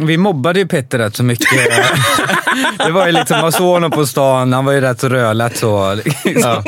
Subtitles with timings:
[0.00, 1.48] Vi mobbade ju Petter rätt så mycket.
[2.86, 5.56] det var ju liksom, man såg honom på stan, han var ju rätt så rödlätt
[5.56, 5.98] så.
[6.24, 6.62] Ja,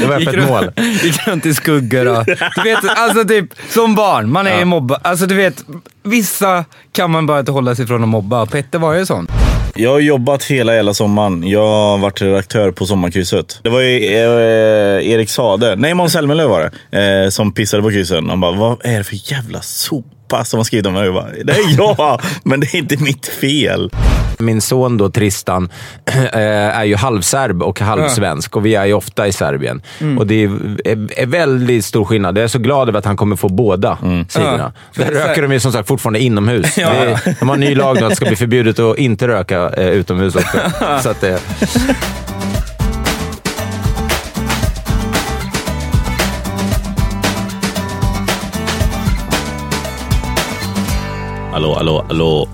[0.00, 0.70] det var öppet mål.
[1.02, 2.24] Gick runt i skuggor och...
[2.56, 4.64] Du vet, alltså typ som barn, man är ju Ja.
[4.64, 5.00] mobbad.
[5.04, 5.64] Alltså du vet,
[6.02, 8.46] vissa kan man bara inte hålla sig från att mobba.
[8.46, 9.26] Petter var ju sån.
[9.74, 11.48] Jag har jobbat hela jävla sommaren.
[11.48, 13.60] Jag har varit redaktör på Sommarkrysset.
[13.62, 17.82] Det var ju eh, eh Erik Sade, nej Måns Zelmerlöw var det, eh, som pissade
[17.82, 18.28] på kryssen.
[18.28, 21.04] Han bara, vad är det för jävla sopa som har skrivit om mig?
[21.04, 23.90] Jag bara, Det är jag, men det är inte mitt fel.
[24.44, 25.68] Min son då, Tristan,
[26.06, 26.44] eh,
[26.78, 29.82] är ju halvserb och halvsvensk och vi är ju ofta i Serbien.
[30.18, 30.50] Och det är,
[30.84, 32.38] är, är väldigt stor skillnad.
[32.38, 34.72] Jag är så glad över att han kommer få båda sidorna.
[34.94, 35.04] Ja.
[35.04, 36.78] Där röker de ju som sagt fortfarande inomhus.
[36.82, 36.90] Ja.
[36.90, 39.28] Det är, de har en ny lag nu att det ska bli förbjudet att inte
[39.28, 40.58] röka eh, utomhus också.
[41.02, 41.36] så att, eh,
[51.52, 52.48] Hallå, hallå, hallå.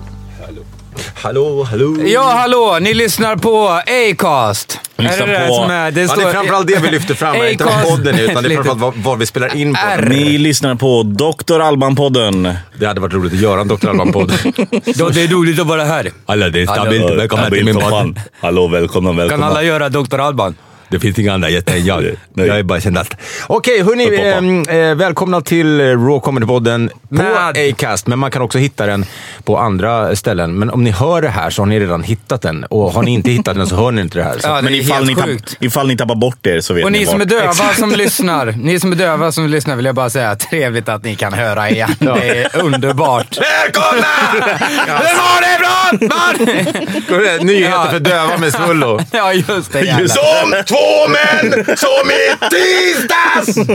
[1.23, 1.97] Hallå, hallå.
[2.05, 2.77] Ja, hallå!
[2.81, 3.67] Ni lyssnar på
[4.11, 4.79] Acast.
[4.97, 5.91] Lyssnar är det det på- som är...
[5.91, 8.49] Det, Ja, det är framförallt det vi lyfter fram, inte vad podden är, utan det
[8.49, 9.79] är framförallt vad, vad vi spelar in på.
[9.87, 10.07] R.
[10.09, 11.59] Ni lyssnar på Dr.
[11.59, 12.53] Alban-podden.
[12.79, 13.87] Det hade varit roligt att göra en Dr.
[13.89, 14.31] Alban-podd.
[14.95, 16.11] Ja, det är roligt att vara här.
[16.25, 17.17] Alla, det är stabilt.
[17.17, 18.19] Välkommen till min podd.
[18.41, 19.43] Hallå, välkomna, välkomna.
[19.45, 20.19] Kan alla göra Dr.
[20.19, 20.55] Alban?
[20.89, 22.03] Det finns inga andra gäster än jag.
[22.33, 22.47] Nej.
[22.47, 23.15] Jag är bara kändast.
[23.47, 24.07] Okej, hörni.
[24.07, 24.67] Upp.
[24.69, 27.23] Eh, eh, välkomna till eh, Raw Comedy-podden på
[27.59, 28.07] Acast.
[28.07, 29.05] Men man kan också hitta den
[29.43, 30.59] på andra ställen.
[30.59, 32.63] Men om ni hör det här så har ni redan hittat den.
[32.63, 34.37] Och har ni inte hittat den så hör ni inte det här.
[34.39, 34.47] Så.
[34.49, 35.29] Ja, det Men ifall ni, tapp,
[35.59, 37.25] ifall ni tappar bort er så vet Och ni som var.
[37.25, 37.79] är döva Exakt.
[37.79, 41.15] som lyssnar, ni som är döva som lyssnar vill jag bara säga trevligt att ni
[41.15, 41.95] kan höra igen.
[41.99, 43.37] Det är underbart.
[43.37, 44.07] Välkomna!
[44.87, 47.47] Hur mår ni Brottman?
[47.47, 47.87] Nyheter Ja.
[47.91, 48.99] för döva med Svullo.
[49.11, 49.81] Ja, just det.
[49.81, 50.07] jävlar.
[50.07, 50.78] Som två
[51.09, 53.69] män som i tisdags!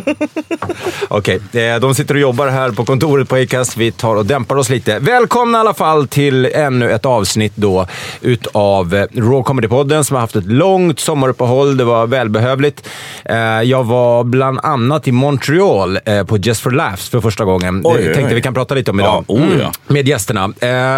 [1.08, 3.76] Okej, eh, de sitter och jobbar här på kontoret på Acast.
[3.76, 4.98] Vi tar och dämpar oss lite.
[4.98, 7.86] Välkomna i alla fall till ännu ett avsnitt då
[8.20, 11.76] utav eh, Raw Comedy-podden som har haft ett långt sommaruppehåll.
[11.76, 12.88] Det var välbehövligt.
[13.24, 17.80] Eh, Jag var bland annat i Montreal på Just for Laughs för första gången.
[17.84, 18.34] Oj, Det tänkte oj.
[18.34, 19.24] vi kan prata lite om idag.
[19.28, 19.72] Ja, oh ja.
[19.86, 20.52] Med gästerna.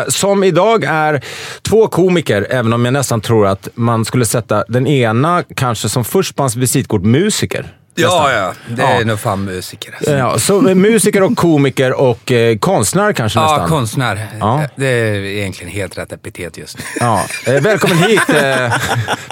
[0.09, 1.21] Som idag är
[1.63, 6.05] två komiker, även om jag nästan tror att man skulle sätta den ena kanske som
[6.05, 7.67] först på hans visitkort musiker.
[7.99, 8.53] Ja, ja.
[8.77, 9.05] Det är Ja.
[9.05, 9.95] nog fan musiker.
[9.97, 10.13] Alltså.
[10.13, 13.69] Ja, så eh, musiker och komiker och eh, konstnär kanske Ja, nästan.
[13.69, 14.27] konstnär.
[14.41, 14.63] Ja.
[14.77, 16.85] Det är egentligen helt rätt epitet just nu.
[17.01, 17.25] Ja.
[17.47, 18.73] Eh, välkommen hit, eh,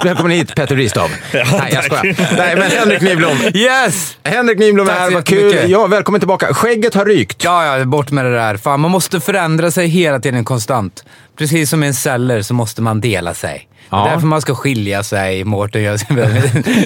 [0.03, 1.09] välkommen hit Petter Bristav.
[1.33, 1.43] Nej,
[1.73, 2.35] jag skojar.
[2.37, 3.37] Nej, men Henrik Nyblom.
[3.53, 4.17] Yes!
[4.23, 5.69] Henrik Nyblom är här, vad kul.
[5.71, 6.53] Ja, välkommen tillbaka.
[6.53, 7.43] Skägget har rykt.
[7.43, 8.57] Ja, ja, bort med det där.
[8.57, 11.03] Fan, man måste förändra sig hela tiden konstant.
[11.37, 13.67] Precis som i en celler så måste man dela sig.
[13.89, 14.07] Det Ja.
[14.07, 15.81] är därför man ska skilja sig, Mårten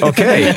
[0.01, 0.55] Okej.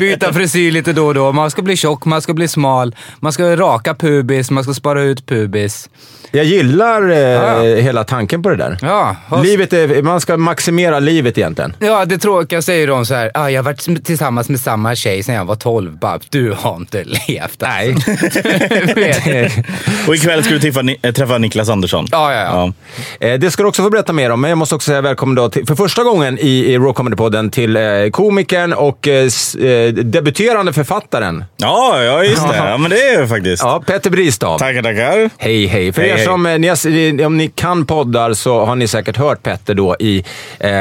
[0.00, 1.32] Byta frisyr lite då och då.
[1.32, 5.02] Man ska bli tjock, man ska bli smal, man ska raka pubis, man ska spara
[5.02, 5.88] ut pubis.
[6.32, 7.62] Jag gillar eh, Ja.
[7.62, 8.78] hela tanken på det där.
[8.82, 11.74] Ja, har- Livet är, man ska maximera livet egentligen.
[11.78, 14.94] Ja, det tråkigaste är ju de så här, ah, jag har varit tillsammans med samma
[14.94, 15.98] tjej sedan jag var 12.
[15.98, 17.62] Bara, du har inte levt.
[17.62, 18.10] Alltså.
[18.96, 19.64] Nej.
[20.08, 22.06] Och ikväll ska du träffa, Ni- träffa Niklas Andersson.
[22.10, 22.40] Ja, ja,
[23.20, 23.26] ja.
[23.26, 25.34] Eh, Det ska du också få berätta mer om, men jag måste också säga välkommen
[25.34, 27.82] då till, för första gången i, i Raw Comedy-podden till eh,
[28.12, 31.44] komikern och eh, eh, debuterande författaren.
[31.56, 32.56] Ja, ja just det.
[32.56, 33.62] Ja, men det är det faktiskt.
[33.62, 34.58] Ja, Petter Bristav.
[34.58, 35.30] Tackar, tackar.
[35.38, 35.92] Hej, hej.
[35.92, 36.24] För Hej, er hej.
[36.24, 40.24] som, eh, ni om ni kan poddar så har ni säkert hört Petter då i
[40.58, 40.72] eh,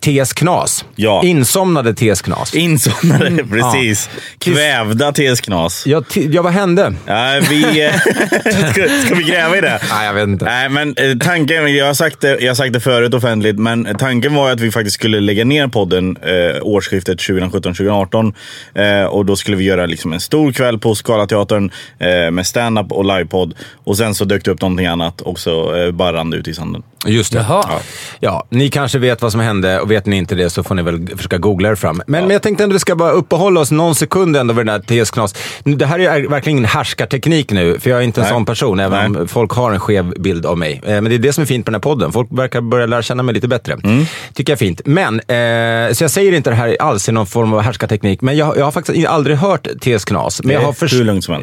[0.00, 0.84] TS Knas.
[0.94, 1.22] Ja.
[1.24, 2.54] Insomnade TS Knas.
[2.54, 4.10] Insomnade, precis.
[4.38, 5.86] Kvävda TS Knas.
[5.86, 6.94] Ja, ja, vad hände?
[7.06, 7.94] Ja, vi, eh,
[8.70, 9.80] ska, ska vi gräva i det?
[9.90, 10.44] Nej, jag vet inte.
[10.44, 14.34] Nej, men tanken, jag har, sagt det, jag har sagt det förut offentligt, men tanken
[14.36, 18.34] var att vi faktiskt skulle lägga ner podden eh, årsskiftet 2017-2018.
[18.74, 22.92] Eh, och då skulle vi göra liksom en stor kväll på Scalateatern eh, med stand-up
[22.92, 23.54] och livepodd.
[23.84, 26.48] Och sen så dök det upp någonting annat och så eh, bara rann det ut
[26.48, 26.82] i sanden.
[27.06, 27.38] Just det.
[27.38, 27.64] Jaha.
[27.68, 27.80] Ja.
[28.20, 30.82] ja, ni kanske vet vad som hände och vet ni inte det så får ni
[30.82, 32.02] väl försöka googla er fram.
[32.06, 34.66] Men, men jag tänkte ändå att vi ska bara uppehålla oss någon sekund ändå vid
[34.66, 35.34] den där TS Knas.
[35.64, 38.32] Det här är verkligen ingen härskarteknik nu, för jag är inte en Nej.
[38.32, 39.20] sån person, även Nej.
[39.20, 40.80] om folk har en skev bild av mig.
[40.84, 42.12] Eh, Men det är det som är fint på den här podden.
[42.12, 43.72] Folk verkar börja lära känna mig lite bättre.
[43.84, 44.04] Mm.
[44.34, 44.80] Tycker jag är fint.
[44.84, 48.36] Men, eh, så jag säger inte det här alls i någon form av härskarteknik, men
[48.36, 50.42] jag, jag har faktiskt aldrig hört TS Knas.
[50.42, 50.94] Men jag har först-.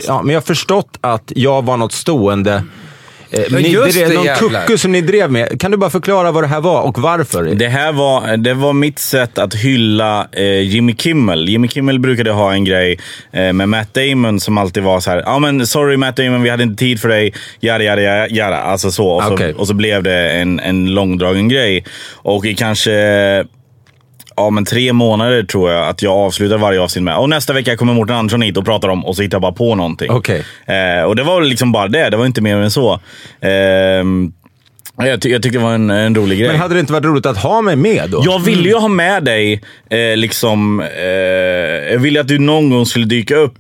[0.08, 2.64] Ja, men jag har förstått att jag var något stående
[3.34, 5.62] Eh, Ja, ni, just är det, någon kucku som ni drev med.
[5.62, 7.44] Kan du bara förklara vad det här var och varför?
[7.44, 11.50] Det här var, det var mitt sätt att hylla eh, Jimmy Kimmel.
[11.50, 13.00] Jimmy Kimmel brukade ha en grej
[13.32, 15.24] eh, med Matt Damon som alltid var så här.
[15.26, 17.34] Ja men sorry Matt Damon, vi hade inte tid för dig.
[17.60, 18.58] Jada, jada, jada.
[18.58, 19.08] Alltså så.
[19.08, 19.54] Och, så Okej.
[19.54, 21.86] och så blev det en, en långdragen grej.
[22.14, 22.92] Och i kanske
[24.36, 27.18] ja, men tre månader tror jag att jag avslutar varje avsnitt med.
[27.18, 29.52] Och nästa vecka kommer Mårten Andersson hit och pratar om och så hittar jag bara
[29.52, 30.12] på någonting.
[30.12, 30.46] Okej.
[30.66, 32.10] Eh, och det var liksom bara det.
[32.10, 33.00] Det var inte mer än så.
[33.42, 34.34] Ehm,
[34.98, 36.48] jag, ty- jag tyckte det var en, en rolig grej.
[36.48, 38.22] Men hade det inte varit roligt att ha mig med då?
[38.26, 41.06] Jag ville ju ha med dig, eh, liksom, eh,
[41.94, 43.56] jag ville att du någon gång skulle dyka upp.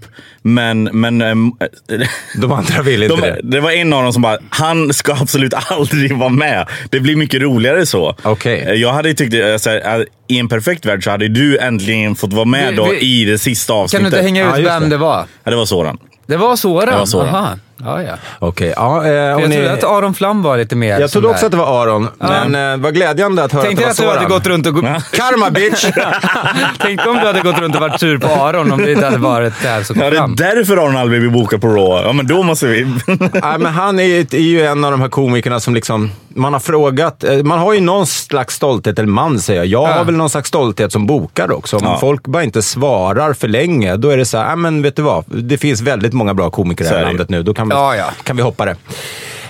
[0.46, 1.52] Men, men ehm,
[2.42, 3.40] De andra vill inte de, det.
[3.44, 6.68] det var en av dem som bara, han ska absolut aldrig vara med.
[6.90, 8.16] Det blir mycket roligare så.
[8.24, 8.60] Okej.
[8.68, 12.16] Eh, Jag hade tyckt, eh, här, eh, i en perfekt värld så hade du äntligen
[12.16, 14.06] fått vara med Vi- då vi- i det sista Kan du avsnittet.
[14.08, 14.90] inte hänga ut just vem det.
[14.90, 15.26] det var?
[15.44, 15.98] Ja, det var Soran.
[16.28, 16.88] Det var Soran?
[16.90, 17.60] Det var Soran.
[17.86, 18.02] Aha.
[18.02, 18.14] Ja, ja.
[18.40, 18.98] Okej, ja.
[18.98, 21.40] Eh, För och jag ni, trodde att Aron Flam var lite mer jag trodde också
[21.40, 21.46] där.
[21.46, 24.14] att det var Aron, men eh, var glädjande att höra Tänkte att det att var
[24.14, 24.62] du hade Soran.
[24.64, 25.14] gått runt och...
[25.18, 25.84] Karma bitch!
[26.80, 29.18] Tänkte om du hade gått runt och varit sur på Aron om det inte hade
[29.18, 32.08] varit det här som Ja, kom det är därför Aron aldrig blir bokad på Raw.
[32.08, 32.84] Ja, men då måste vi...
[33.18, 36.54] Nej, men han är, ju- är ju en av de här komikerna som liksom, man
[36.54, 39.94] har frågat, eh, man har ju någon slags stolthet, eller man säger jag, jag Ja.
[39.98, 41.78] har väl någon slags stolthet som bokare också.
[41.78, 41.98] Om Ja.
[42.02, 45.02] folk bara inte svarar för länge, då är det så här, "Ja, men vet du
[45.02, 47.75] vad, det finns väldigt många bra komiker i det här landet nu, då kan vi,
[47.75, 48.06] Ja, ja.
[48.24, 48.75] kan vi hoppa det.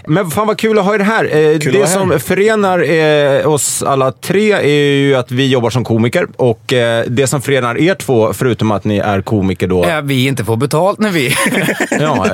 [0.07, 1.25] Men fan vad kul att ha er här.
[1.25, 2.17] Eh, det som här.
[2.17, 6.27] förenar eh, oss alla tre är ju att vi jobbar som komiker.
[6.35, 10.27] Och eh, det som förenar er två, förutom att ni är komiker då, Ja, vi
[10.27, 11.35] inte får betalt när vi...
[11.99, 12.25] ja,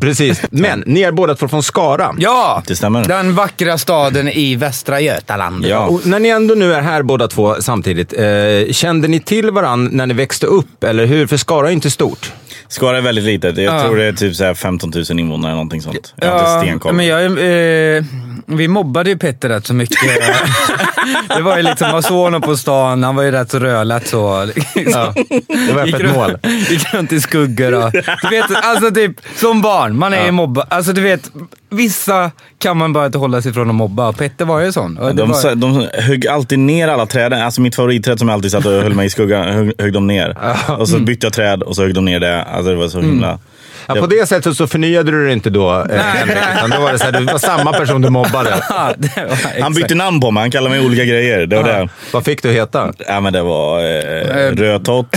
[0.00, 0.42] precis.
[0.50, 2.14] Men ni är båda två från Skara.
[2.18, 2.62] ja!
[2.66, 3.04] Det stämmer.
[3.04, 5.66] Den vackra staden i Västra Götaland.
[5.66, 5.86] Ja.
[5.86, 9.88] Och när ni ändå nu är här båda två samtidigt, eh, kände ni till varann
[9.92, 11.26] när ni växte upp, eller hur?
[11.26, 12.32] För Skara är inte stort.
[12.72, 13.56] Skara är väldigt litet.
[13.56, 13.82] Jag Ja.
[13.82, 16.14] tror det är typ så här 15 000 invånare eller någonting sånt.
[16.16, 16.94] Jag har inte stenkoll.
[16.94, 18.04] men jag, eh,
[18.46, 19.98] vi mobbade ju Petter rätt så mycket.
[21.36, 24.06] det var ju liksom, man såg honom på stan, han var ju rätt så rödlätt
[24.08, 24.44] så.
[24.74, 25.14] Liksom.
[25.48, 26.38] Det var öppet mål.
[26.70, 27.92] Gick runt i skuggor och...
[27.92, 30.66] Du vet, alltså typ som barn, man är ju mobbad.
[30.70, 31.30] Alltså du vet,
[31.72, 34.12] vissa kan man bara inte hålla sig ifrån att mobba.
[34.12, 34.94] Petter var ju sån.
[34.94, 37.42] Det de, var, de högg alltid ner alla träden.
[37.42, 40.06] Alltså mitt favoritträd som jag alltid satt och höll mig i skuggan, högg, högg de
[40.06, 40.36] ner.
[40.78, 42.42] Och så bytte jag träd och så högg de ner det.
[42.42, 43.38] Alltså det var så himla...
[43.86, 46.92] Ja, på det sättet så förnyade du det inte då, eh, Henrik, utan då var
[46.92, 48.50] det så här, du var samma person du mobbade.
[48.68, 49.62] Ja, det var.
[49.62, 50.40] Han bytte namn på mig.
[50.40, 51.46] Han kallade mig olika grejer.
[51.46, 51.88] Det var det.
[52.12, 52.92] Vad fick du heta?
[53.08, 55.16] Ja, men det var eh, Eh, Rödtott,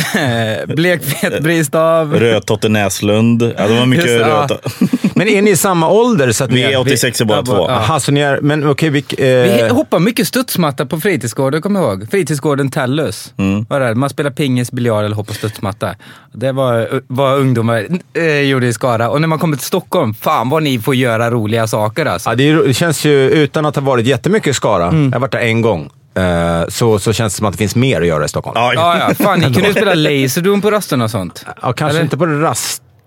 [0.67, 2.13] Blekfet Bristav.
[2.15, 3.53] Rödtotte Näslund.
[3.57, 4.41] Ja, det var mycket Just det, ja.
[4.41, 4.73] Rödtott.
[5.17, 6.31] Men är ni i samma ålder?
[6.31, 7.53] Så att Vi ni är 86 båda ja, två.
[7.53, 7.83] ja.
[7.87, 8.41] Jaha, så ni är...
[8.41, 12.07] Men okej, vilk, Vi eh, hoppar mycket studsmatta på fritidsgården, kommer jag ihåg.
[12.11, 13.33] Fritidsgården Tellus.
[13.37, 13.65] Mm.
[13.69, 13.95] Det?
[13.95, 15.95] Man spelar pingis, biljard eller hoppar studsmatta.
[16.33, 19.09] Det var vad ungdomar eh, gjorde i Skara.
[19.09, 22.29] Och när man kommer till Stockholm, fan vad ni får göra roliga saker alltså.
[22.29, 25.19] ja, det, är, det känns ju, utan att ha varit jättemycket i Skara, jag har
[25.19, 28.07] varit där en gång, eh, så, så känns det som att det finns mer att
[28.07, 28.53] göra i Stockholm.
[28.57, 29.15] Ja, Ja, ja.
[29.25, 31.45] Fan, ni kunde ju spela Laserdome på rasten och sånt.
[31.61, 32.01] Ja, kanske Eller?
[32.03, 32.25] inte på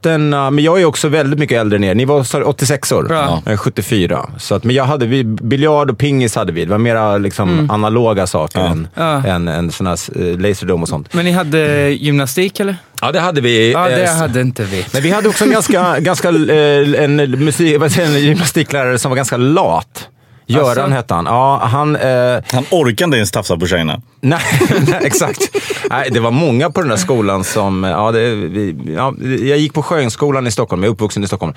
[0.05, 1.95] rasterna, men jag är också väldigt mycket äldre än er.
[1.95, 3.43] Ni var så- 86 år, Ja.
[3.45, 4.31] Jag är 74.
[4.39, 6.65] Så att, men jag hade, vi, biljard och pingis hade vi.
[6.65, 9.27] Det var mera liksom, analoga saker än, Ja.
[9.27, 9.99] än, än såna här,
[10.33, 11.15] eh, laserdome och sånt.
[11.15, 12.77] Men ni hade gymnastik eller?
[13.01, 13.73] Ja, det hade vi.
[13.73, 14.87] Ja, det eh, hade inte vi.
[14.93, 19.37] Men vi hade också en ganska, ganska eh, en, musik, en gymnastiklärare som var ganska
[19.37, 20.09] lat.
[20.49, 20.87] Göran Alltså?
[20.87, 21.25] hette han.
[21.27, 21.97] Ja, han...
[21.97, 24.01] Eh, Han orkade inte ens tafsa på tjejerna.
[24.21, 24.41] nej,
[24.89, 25.51] nej, exakt.
[25.91, 27.85] Nej, det var många på den där skolan som...
[27.85, 29.15] Ja, det, vi, ja,
[29.49, 31.55] jag gick på Sjöngsskolan i Stockholm, jag är uppvuxen i Stockholm.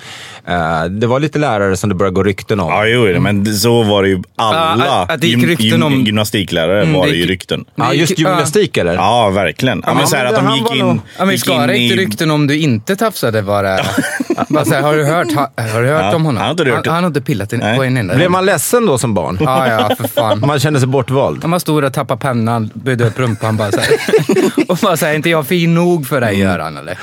[0.48, 2.68] Eh, det var lite lärare som det började gå rykten om.
[2.70, 6.82] Ja, jo, men så var det ju alla Ja, att- det gick rykten om- gymnastiklärare
[6.82, 7.64] Mm, var det ju rykten.
[7.74, 8.94] Ja, just gymnastik eller?
[8.94, 9.82] Ja, verkligen.
[9.86, 11.82] Ja, men så här att de gick in, nog- Ja, men i gick Skara in
[11.82, 13.78] gick det rykten om du inte tafsade bara.
[14.48, 16.36] bara så här, har du hört, ha, har du hört Ja, om honom?
[16.36, 16.90] han har inte han, det.
[16.90, 17.76] han har inte pillat in, Nej.
[17.76, 18.14] på en enda.
[18.14, 19.38] Blev man ledsen ledsen då som barn?
[19.40, 20.40] Ja, ja, för fan.
[20.46, 21.44] Man kände sig bortvald.
[21.44, 23.88] Man stod och tappade pennan, böjde upp rumpan bara såhär.
[24.68, 26.98] och bara såhär, är inte jag fin nog för dig Göran eller?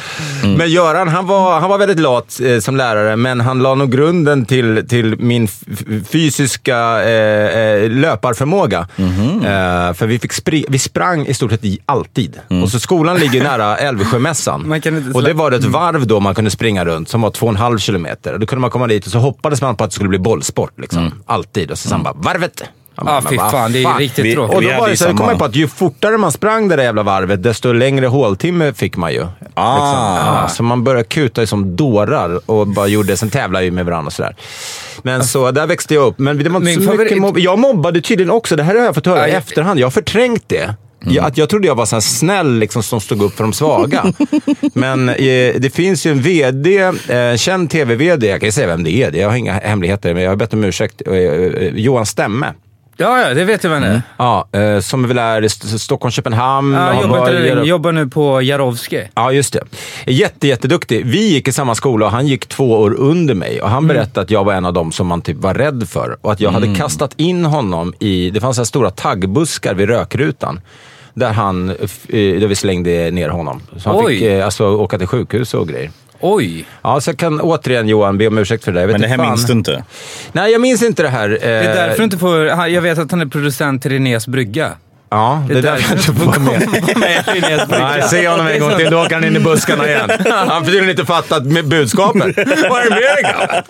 [0.57, 3.91] Men Göran, han var, han var väldigt lat eh, som lärare, men han la nog
[3.91, 8.87] grunden till, till min f- fysiska eh, eh, löparförmåga.
[8.99, 12.39] Eh, för vi, fick spri- vi sprang i stort sett i alltid.
[12.63, 14.61] Och så skolan ligger nära Älvsjömässan.
[15.15, 17.57] Och det var ett varv då man kunde springa runt som var två och en
[17.57, 18.37] halv kilometer.
[18.37, 20.71] Då kunde man komma dit och så hoppades man på att det skulle bli bollsport.
[20.79, 21.11] Liksom.
[21.25, 21.68] Alltid.
[21.71, 22.63] Och så sen bara, varvet!
[23.05, 24.55] Ja, fy men vad fan, det är riktigt Vi- tråkigt.
[24.55, 26.75] och vi då var det så, jag kom på att ju fortare man sprang det
[26.75, 29.25] där jävla varvet, desto längre håltimme fick man ju.
[29.53, 29.75] Ah.
[29.75, 30.35] Liksom.
[30.35, 34.07] Ja, så man började kuta som dårar och bara gjorde, sen tävlade ju med varandra
[34.07, 34.35] och sådär.
[35.03, 36.19] Men så där växte jag upp.
[36.19, 37.39] Men det var inte Min så mycket favorit- mobb.
[37.39, 38.55] Jag mobbade tydligen också.
[38.55, 39.79] Det här har jag fått höra i efterhand.
[39.79, 40.75] Jag har förträngt det.
[41.01, 44.13] Jag, att jag trodde jag var så snäll liksom, som stod upp för de svaga.
[44.73, 45.15] Men eh,
[45.59, 49.15] det finns ju en VD, eh, känd tv-VD, jag kan ju säga vem det är,
[49.15, 51.01] jag har inga hemligheter, men jag har bett om ursäkt.
[51.07, 52.53] Eh, eh, Johan Stämme.
[53.01, 54.01] Ja, ja, det vet jag vem det är.
[54.17, 56.73] Ja, eh, som väl är St- Stockholm, Köpenhamn.
[56.73, 59.03] Ja, jobbar, inte, jobbar nu på Jarowski.
[59.15, 59.63] Ja, just det.
[60.07, 61.05] Jätte, jätteduktig.
[61.05, 63.61] Vi gick i samma skola och han gick två år under mig.
[63.61, 66.17] Och han berättade att jag var en av dem som man typ var rädd för.
[66.21, 70.61] Och att jag hade kastat in honom i, det fanns så stora taggbuskar vid rökrutan.
[71.13, 71.75] Där, han, eh,
[72.09, 73.61] där vi slängde ner honom.
[73.77, 74.17] Så han Oj.
[74.17, 75.91] fick eh, alltså, åka till sjukhus och grejer.
[76.19, 76.65] Oj!
[76.81, 78.85] Ja, så jag kan återigen Johan be om ursäkt för det.
[78.85, 79.31] Vet Men det här inte fan.
[79.33, 79.83] minns du inte?
[80.31, 81.29] Nej, jag minns inte det här.
[81.29, 82.45] Det är därför du inte får...
[82.45, 84.71] Jag vet att han är producent till Renés brygga.
[85.11, 86.97] Ja, det är därför jag inte får komma med.
[86.97, 87.41] med i.
[87.69, 90.09] Nej, se honom en gång till, då åker han in i buskarna igen.
[90.31, 92.35] Han har tydligen inte fattat med budskapet.
[92.69, 93.63] Vad är det med?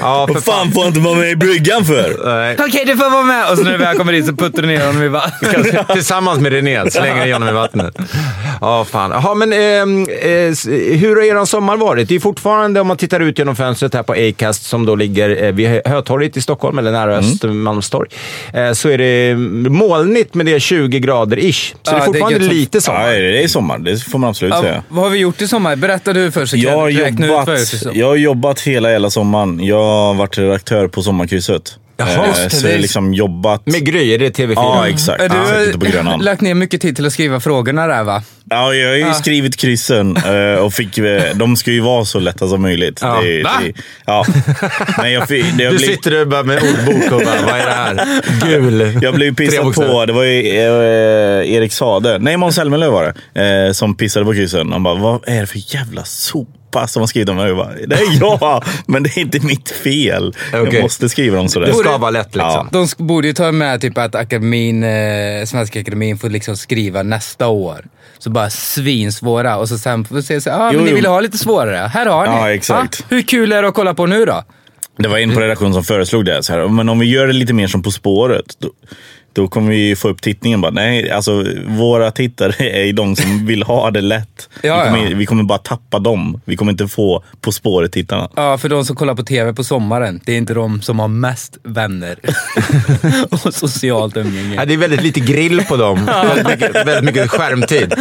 [0.00, 2.16] Ja, för Vad fan får jag inte vara med i bryggan för?
[2.38, 2.56] Nej.
[2.58, 3.50] Okej, du får vara med!
[3.50, 5.88] Och så när du väl kommer dit så puttar du ner honom i vattnet.
[5.92, 7.98] Tillsammans med René slänger jag honom i vattnet.
[8.60, 9.10] Ja, fan.
[9.10, 12.08] Jaha, men ehm, eh, s- hur har er sommar varit?
[12.08, 15.44] Det är fortfarande, om man tittar ut genom fönstret här på Acast som då ligger
[15.44, 18.08] eh, vid Hötorget i Stockholm, eller nära Östermalmstorg,
[18.54, 19.34] eh, så är det
[19.88, 21.52] molnigt men det är 20 grader ish.
[21.54, 23.12] Så Ja, det är det är fortfarande gött som- lite Ja, sommar.
[23.12, 23.78] det är sommar.
[23.78, 24.82] Det får man absolut Ja, säga.
[24.88, 25.76] vad har vi gjort i sommar?
[25.76, 29.60] Berätta du först Jag har, jag jobbat, jag har jobbat hela jävla sommaren.
[29.64, 31.78] Jag har varit redaktör på Sommarkrysset.
[31.98, 33.66] Jaha, Eh, det, så det jag liksom jobbat...
[33.66, 34.52] Med Gry, är det TV4?
[34.56, 35.18] Ja, exakt.
[35.18, 36.20] Du Jag har Grönan.
[36.24, 38.22] lagt ner mycket tid till att skriva frågorna där va?
[38.50, 42.18] Ja, jag har ju skrivit kryssen eh, och fick, eh, de ska ju vara så
[42.20, 42.98] lätta som möjligt.
[43.02, 43.08] Ja.
[43.44, 43.50] Va?
[43.62, 43.72] det,
[44.06, 44.26] ja.
[44.98, 47.60] Men jag, fick- det har Du blivit- sitter där bara med ordbok och bara, vad
[47.60, 48.22] är det här?
[48.48, 48.98] Gul.
[49.02, 50.06] Jag blev pissad på.
[50.06, 54.32] Det var ju eh, Erik Sade, nej Måns Zelmerlöw var det, eh, som pissade på
[54.32, 54.72] kryssen.
[54.72, 56.04] Han bara, vad är det för jävla
[56.76, 57.48] sopa som har skrivit om mig?
[57.48, 60.34] Jag bara, Det är jag, men det är inte mitt fel.
[60.54, 60.74] Okej.
[60.74, 61.66] Jag måste skriva dem sådär.
[61.66, 62.68] Det ska vara lätt liksom.
[62.72, 62.86] Ja.
[62.98, 67.48] De borde ju ta med typ att akademin, eh, Svenska akademin får liksom skriva nästa
[67.48, 67.84] år.
[68.18, 70.96] Så bara svinsvåra och så sen får vi se så, ah, Jo, men ni jo.
[70.96, 71.76] vill ha lite svårare.
[71.76, 72.32] Här har ni.
[72.32, 73.00] Ja, exakt.
[73.00, 74.44] Ah, hur kul är det att kolla på nu då?
[74.98, 76.42] Det var en på redaktionen som föreslog det.
[76.42, 78.44] Så här, men om vi gör det lite mer som På spåret.
[78.58, 78.70] Då,
[79.36, 80.60] då kommer vi få upp tittningen.
[80.60, 82.52] Bara, nej, alltså, våra tittare
[82.88, 84.48] är de som vill ha det lätt.
[84.62, 85.16] Ja, vi, kommer, ja.
[85.16, 86.40] vi kommer bara tappa dem.
[86.44, 88.28] Vi kommer inte få På spåret-tittarna.
[88.36, 91.08] Ja, för de som kollar på TV på sommaren, det är inte de som har
[91.08, 92.16] mest vänner
[93.30, 94.54] och socialt umgänge.
[94.54, 96.06] Ja, det är väldigt lite grill på dem.
[96.06, 97.94] väldigt, mycket, väldigt mycket skärmtid.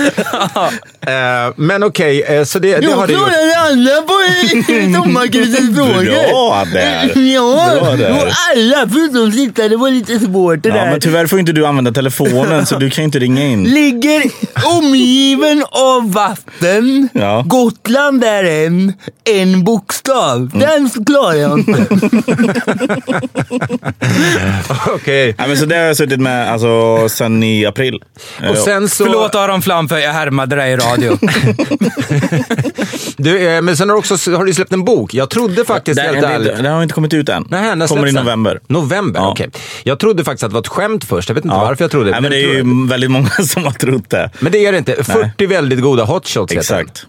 [1.07, 3.29] Eh, men okej, eh, så det, det har du gjort.
[3.57, 4.13] alla på
[5.03, 7.17] sommarkryssets Bra där!
[7.33, 8.11] Ja, Bra där.
[8.11, 8.17] och
[8.51, 10.91] alla förutom Slitta, det var lite svårt det Ja, där.
[10.91, 13.63] men tyvärr får inte du använda telefonen så du kan inte ringa in.
[13.73, 14.23] Ligger
[14.77, 17.09] omgiven av vatten.
[17.13, 17.43] Ja.
[17.45, 20.49] Gotland är en, en bokstav.
[20.53, 21.85] Den klarar jag inte.
[24.87, 25.35] Okej.
[25.37, 28.03] Ja, men så det har jag suttit med alltså, sen i april.
[28.49, 29.05] Och sen så...
[29.05, 31.17] Förlåt Aron Flam för jag härmade dig i radio.
[33.17, 35.13] Du, eh, men sen har, du också, har du släppt en bok.
[35.13, 36.55] Jag trodde faktiskt, helt den, ärligt...
[36.57, 37.47] den har inte kommit ut än.
[37.49, 38.25] Nej, när Kommer i släpps den?
[38.25, 38.59] november.
[38.67, 39.31] November, Ja.
[39.31, 39.49] okej.
[39.83, 41.29] Jag trodde faktiskt att det var ett skämt först.
[41.29, 43.63] Jag vet inte varför jag trodde Nej, men det är ju tror väldigt många som
[43.63, 44.29] har trott det.
[44.39, 45.03] Men det är det inte.
[45.03, 46.85] 40 väldigt goda hotshots heter den.
[46.85, 47.05] Exakt.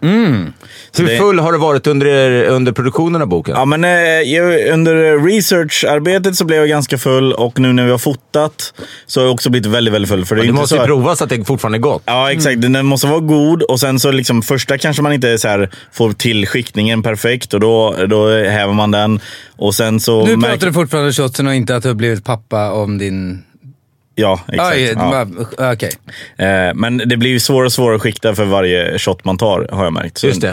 [0.99, 3.55] Hur det- full har du varit under, under produktionen av boken?
[3.57, 7.91] Ja, men eh, jag, under researcharbetet så blev jag ganska full och nu när vi
[7.91, 8.75] har fotat
[9.07, 10.25] så har jag också blivit väldigt, väldigt full.
[10.25, 12.03] För det är det inte måste så ju att- provas att det fortfarande är gott.
[12.05, 12.61] Ja, exakt.
[12.63, 16.13] Den måste vara god och sen så liksom första kanske man inte så här, får
[16.13, 19.21] till skiktningen perfekt och då, då häver man den.
[19.57, 20.27] Och sen så...
[20.27, 22.99] Nu märker- pratar du fortfarande om shotsen och inte att du har blivit pappa om
[22.99, 23.43] din
[24.19, 24.77] Ja, exakt.
[24.77, 25.27] Oj, ja.
[25.59, 25.91] va- Okej.
[26.37, 29.69] Eh, men det blir ju svårare och svårare att skikta för varje shot man tar,
[29.73, 30.19] har jag märkt.
[30.19, 30.49] Så, Just det.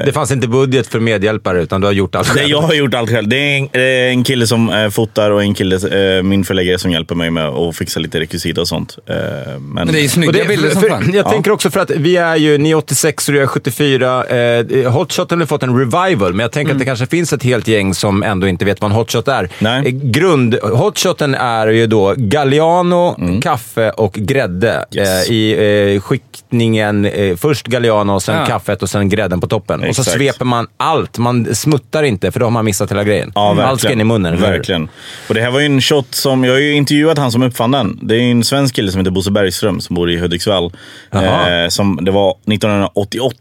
[0.00, 2.50] eh, Det fanns inte budget för medhjälpare, utan du har gjort allt det, själv.
[2.50, 3.28] jag har gjort allt själv.
[3.28, 6.44] Det är en, det är en kille som eh, fotar och en kille, eh, min
[6.44, 8.98] förläggare, som hjälper mig med att fixa lite rekvisita och sånt.
[9.06, 9.14] Eh,
[9.46, 11.04] men, Men det är ju snygga det, bilder som för, fan.
[11.14, 11.30] jag Ja.
[11.30, 14.24] tänker också för att vi är ju, ni är 86 och du är 74.
[14.24, 17.68] Eh, hotshoten har fått en revival, men jag tänker att det kanske finns ett helt
[17.68, 19.48] gäng som ändå inte vet vad en hotshot är.
[19.58, 19.86] Nej.
[19.86, 22.97] Eh, grund, hotshoten är ju då Galliano,
[23.42, 24.84] kaffe och grädde.
[24.94, 25.28] Yes.
[25.28, 28.46] Eh, I eh, skiktningen, eh, först Galliano, och sen Ja.
[28.46, 29.80] kaffet och sen grädden på toppen.
[29.80, 30.16] Och så Exakt.
[30.16, 31.18] sveper man allt.
[31.18, 33.32] Man smuttar inte, för då har man missat hela grejen.
[33.34, 34.40] Ja, allt ska in i munnen.
[34.40, 34.88] Verkligen.
[35.28, 37.70] Och det här var ju en shot som, jag har ju intervjuat han som uppfann
[37.70, 37.98] den.
[38.02, 40.72] Det är en svensk kille som heter Bosse Bergström som bor i Hudiksvall.
[41.12, 43.36] Eh, som, det var 1988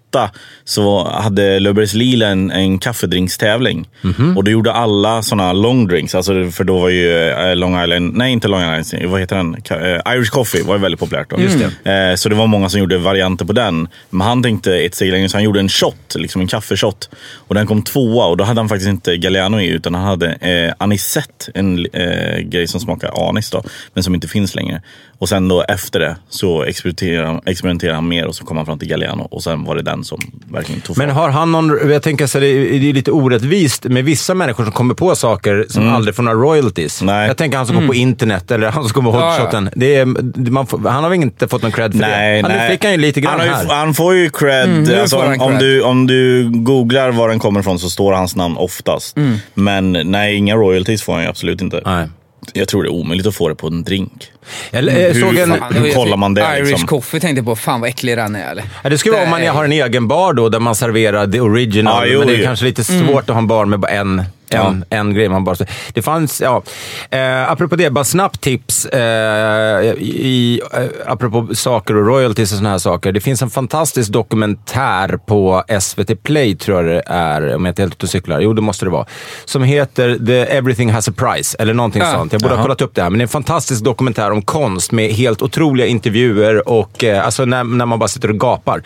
[0.64, 3.88] så hade Löfbergs Lila en, en kaffedrinkstävling.
[4.02, 4.38] Mhm.
[4.38, 6.16] Och då gjorde alla sådana long drinks.
[6.16, 9.56] Alltså, för då var ju eh, Long Island, nej inte Long Island, vad heter den?
[9.56, 11.40] Eh, Irish Coffee var ju väldigt populärt då.
[11.40, 11.58] Just
[11.92, 13.88] Eh, så det var många som gjorde varianter på den.
[14.10, 17.10] Men han tänkte ett steg längre så han gjorde en shot, liksom en kaffeshot.
[17.36, 20.32] Och den kom tvåa och då hade han faktiskt inte Galliano i utan han hade
[20.32, 24.82] eh, anisett, en eh, grej som smakar anis då, men som inte finns längre.
[25.20, 28.66] Och sen då efter det så experimenterade han, experimenterade han mer och så kom han
[28.66, 30.20] fram till Galliano och sen var det den som
[30.52, 31.16] verkligen tog Men fart.
[31.18, 34.64] har han någon, jag tänker så det är det är lite orättvist med vissa människor
[34.64, 37.02] som kommer på saker som aldrig får några royalties.
[37.02, 37.16] Mm.
[37.16, 37.28] Nej.
[37.28, 39.32] Jag tänker han som går på internet eller han som kommer på Ja, ja.
[39.32, 39.70] hotshoten.
[39.76, 40.06] Det är,
[40.52, 42.48] man får, han har väl inte fått någon cred för Nej, det?
[42.48, 42.72] Han, nej.
[42.72, 43.66] Fick han ju lite grann han, ju, här.
[43.76, 44.70] han får ju cred.
[44.70, 48.14] nu alltså, får om, om, du, om du googlar var den kommer ifrån så står
[48.14, 49.18] hans namn oftast.
[49.18, 49.38] Mm.
[49.54, 51.82] Men nej, inga royalties får han ju absolut inte.
[51.86, 52.08] Nej.
[52.54, 54.32] Jag tror det är omöjligt att få det på en drink.
[54.72, 56.88] Jag, jag Hur såg en, fan- hur kollar man det, Irish liksom?
[56.88, 57.56] coffee tänkte jag på.
[57.56, 58.64] Fan vad äcklig den är eller?
[58.84, 61.40] ja, det skulle vara om man har en egen bar då, där man serverar the
[61.40, 62.08] original.
[62.08, 62.46] Ja, jo, men det är jo.
[62.46, 63.08] kanske lite Mm.
[63.08, 65.30] svårt att ha en bar med bara en, en, en grej.
[65.30, 65.56] Man bara,
[65.94, 66.64] det fanns, ja.
[67.12, 68.86] Eh, apropå det, bara snabbt tips.
[68.86, 73.12] Eh, i, eh, apropå saker och royalties och såna här saker.
[73.12, 77.82] Det finns en fantastisk dokumentär på SVT Play, tror jag det är, om jag inte
[77.82, 78.40] är helt ute och cyklar.
[78.40, 79.06] Jo, det måste det vara.
[79.46, 82.12] Som heter The Everything Has a Price, eller någonting Ja.
[82.12, 82.32] sånt.
[82.32, 84.92] Jag borde ha kollat upp det här, men det är en fantastisk dokumentär om konst
[84.92, 88.82] med helt otroliga intervjuer och eh, alltså när, när man bara sitter och gapar.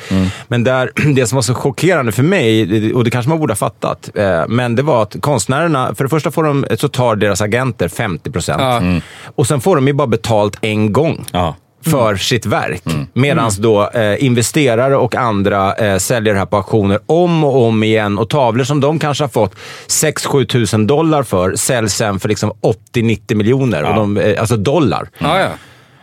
[0.47, 3.57] Men där, det som var så chockerande för mig, och det kanske man borde ha
[3.57, 7.41] fattat, eh, men det var att konstnärerna, för det första får de, så tar deras
[7.41, 8.61] agenter 50 procent.
[8.61, 8.81] Ja.
[9.35, 11.55] Och sen får de ju bara betalt en gång Ja.
[11.85, 12.83] För sitt verk.
[13.13, 17.83] Medan då eh, investerare och andra eh, säljer det här på auktioner om och om
[17.83, 18.17] igen.
[18.17, 19.55] Och tavlor som de kanske har fått
[19.87, 22.51] 6-7 tusen dollar för säljs sen för liksom
[22.93, 23.83] 80-90 miljoner.
[23.83, 25.09] Och de, eh, alltså dollar.
[25.17, 25.49] Ja, ja.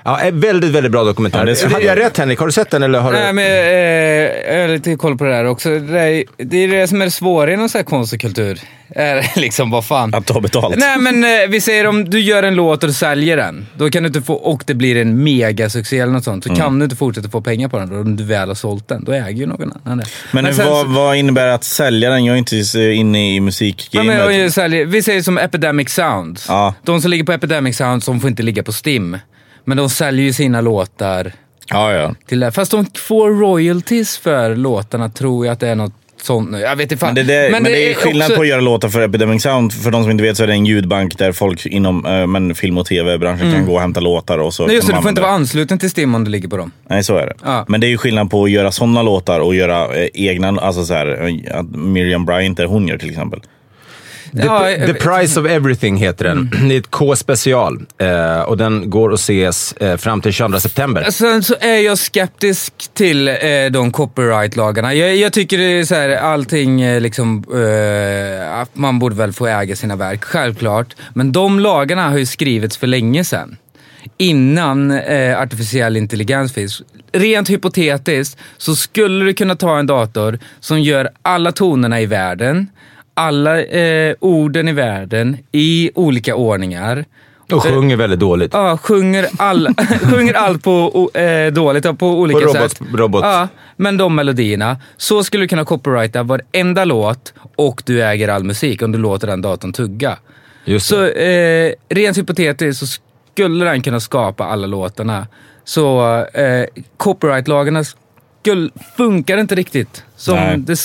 [0.09, 1.39] Ja, en väldigt, väldigt bra dokumentär.
[1.39, 2.39] Ja, det Hade jag rätt Henrik?
[2.39, 2.83] Har du sett den?
[2.83, 3.33] Eller har Nej, du...
[3.33, 5.69] men, eh, jag har lite koll på det här också.
[5.79, 8.61] Det är det, är det som är det svåra inom så här konst och kultur.
[8.95, 10.15] Är liksom, vad fan.
[10.15, 10.77] Att ta betalt.
[10.79, 13.67] Nej, men eh, vi säger om du gör en låt och du säljer den.
[13.77, 16.45] Då kan du inte få, och det blir en megasuccé eller något sånt.
[16.45, 18.89] Så kan du inte fortsätta få pengar på den då, om du väl har sålt
[18.89, 19.05] den.
[19.05, 20.05] Då äger ju någon annan det.
[20.33, 22.25] Men, sen vad, så- vad innebär att sälja den?
[22.25, 24.17] Jag är inte så inne i musikgamet.
[24.57, 26.41] men, vi säger som Epidemic Sound.
[26.49, 26.75] Ja.
[26.83, 29.19] De som ligger på Epidemic Sound, de får inte ligga på Stim.
[29.69, 31.33] Men de säljer ju sina låtar
[31.67, 32.15] ja, ja.
[32.27, 32.53] till det.
[32.53, 36.59] Fast de får royalties för låtarna, tror jag att det är något sånt.
[36.59, 37.15] Jag vet inte fan.
[37.15, 39.73] Men, det, det, men det är skillnad också- på att göra låtar för Epidemic Sound.
[39.73, 42.55] För de som inte vet så är det en ljudbank där folk inom eh, men
[42.55, 44.39] film och tv-branschen kan gå och hämta låtar.
[44.39, 46.49] Och så Nej, just det, du får inte vara ansluten till Stim om du ligger
[46.49, 46.71] på dem.
[46.89, 47.35] Nej, så är det.
[47.45, 47.65] Ja.
[47.69, 50.85] Men det är ju skillnad på att göra sådana låtar och göra eh, egna, alltså
[50.85, 53.41] så här, eh, att Miriam Bryant, det hon gör till exempel.
[54.33, 54.99] The, Ja, The vet.
[54.99, 56.51] Price of Everything heter den.
[56.69, 57.87] Det är ett K-special.
[57.99, 61.11] Eh, och den går att ses eh, fram till 22 september.
[61.11, 63.35] Sen så är jag skeptisk till eh,
[63.73, 64.95] de copyright-lagarna.
[64.95, 69.47] Jag, jag tycker det är så här, allting eh, liksom, eh, man borde väl få
[69.47, 70.95] äga sina verk, självklart.
[71.15, 73.57] Men de lagarna har ju skrivits för länge sedan.
[74.17, 76.83] Innan eh, artificiell intelligens finns.
[77.13, 82.67] Rent hypotetiskt så skulle du kunna ta en dator som gör alla tonerna i världen,
[83.19, 87.05] alla eh, orden i världen i olika ordningar.
[87.53, 88.51] Och sjunger väldigt dåligt.
[88.55, 89.69] Ja, sjunger, all,
[90.13, 92.81] sjunger allt på, eh, dåligt på olika På robot- sätt.
[92.95, 93.25] robot.
[93.25, 94.77] Ja, men de melodierna.
[94.97, 99.27] Så skulle du kunna copyrighta varenda låt och du äger all musik om du låter
[99.27, 100.19] den datorn tugga.
[100.65, 103.01] Just Så eh, rent hypotetiskt så
[103.33, 105.27] skulle den kunna skapa alla låtarna.
[105.65, 106.65] Så eh,
[106.97, 107.85] copyright-lagarna
[108.97, 110.59] funkar inte riktigt som Nej.
[110.59, 110.77] det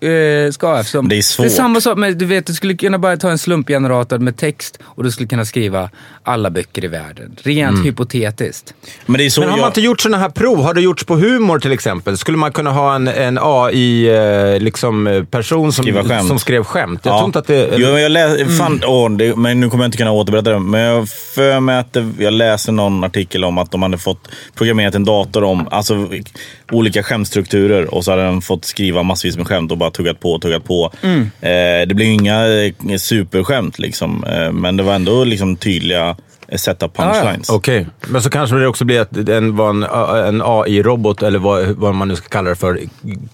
[0.00, 1.08] eh, ska eftersom...
[1.08, 1.44] Det är svårt.
[1.46, 4.36] Det är samma sak, men du vet, du skulle kunna bara ta en slumpgenerator med
[4.36, 5.90] text och du skulle kunna skriva
[6.22, 7.36] alla böcker i världen.
[7.42, 7.84] Rent Mm.
[7.84, 8.74] hypotetiskt.
[9.06, 9.62] Men det är så Men har jag...
[9.62, 10.62] man inte gjort sådana här prov?
[10.62, 12.18] Har det gjorts på humor till exempel?
[12.18, 15.84] Skulle man kunna ha en, en AI-person liksom, eh, person som,
[16.28, 17.00] som skrev skämt?
[17.04, 17.18] Jag Ja.
[17.18, 17.70] tror inte att det...
[17.76, 20.58] Jo, men jag läs, fan, åh, det, men nu kommer jag inte kunna återberätta det.
[20.58, 24.28] Men jag för mig att det, jag läste någon artikel om att de hade fått
[24.54, 26.08] programmerat en dator om alltså,
[26.72, 30.32] olika skämtstrukturer och så hade den fått skriva massvis med skämt och bara tuggat på
[30.32, 30.92] och tuggat på.
[31.40, 36.16] Eh, det blir ju inga eh, superskämt liksom, eh, men det var ändå liksom tydliga
[36.48, 37.50] eh, setup punchlines.
[37.50, 39.82] Okej, men så kanske det också blir att den var en,
[40.34, 42.80] en AI-robot, eller vad, vad man nu ska kalla det för,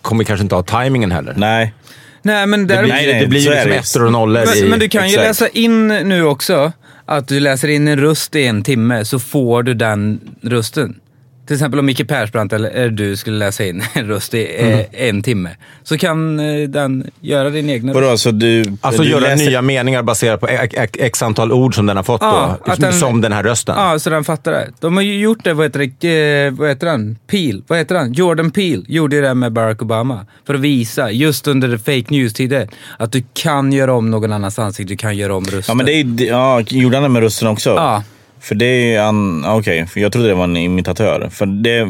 [0.03, 1.35] kommer kanske inte ha tajmingen heller.
[1.37, 1.75] Nej,
[2.23, 2.91] Nej, men Det däremot...
[2.91, 3.77] blir, Nej, nej, det blir ju liksom det.
[3.77, 4.61] ettor och nollor i...
[4.61, 5.29] Men, men du kan ju exakt.
[5.29, 6.73] läsa in nu också
[7.07, 11.01] att du läser in en röst i en timme så får du den rösten.
[11.47, 14.67] Till exempel om Micke Persbrandt eller eller du skulle läsa in en röst i eh,
[14.75, 14.85] Mm.
[14.93, 15.51] en timme.
[15.83, 17.95] Så kan eh, den göra din egna röst.
[17.95, 18.09] vadå?
[18.11, 21.75] Alltså, du, Alltså du göra läser- nya meningar baserat på x, x, x antal ord
[21.75, 22.73] som den har fått Ja, då.
[22.73, 23.75] att den- som den här rösten.
[23.79, 24.69] Ja, så den fattar det.
[24.81, 27.17] De har ju gjort det, vad heter det, eh, vad heter han?
[27.27, 28.13] Peel, vad heter han?
[28.13, 30.27] Jordan Peel gjorde ju det med Barack Obama.
[30.47, 34.93] För att visa, just under fake news-tider, att du kan göra om någon annans ansikte,
[34.93, 35.63] du kan göra om rösten.
[35.69, 37.71] Ja, men det är, ja, gjorde han det med rösten också?
[37.71, 38.03] Ja.
[38.45, 41.29] För det är han, okej, för jag trodde det var en imitatör.
[41.33, 41.87] För det,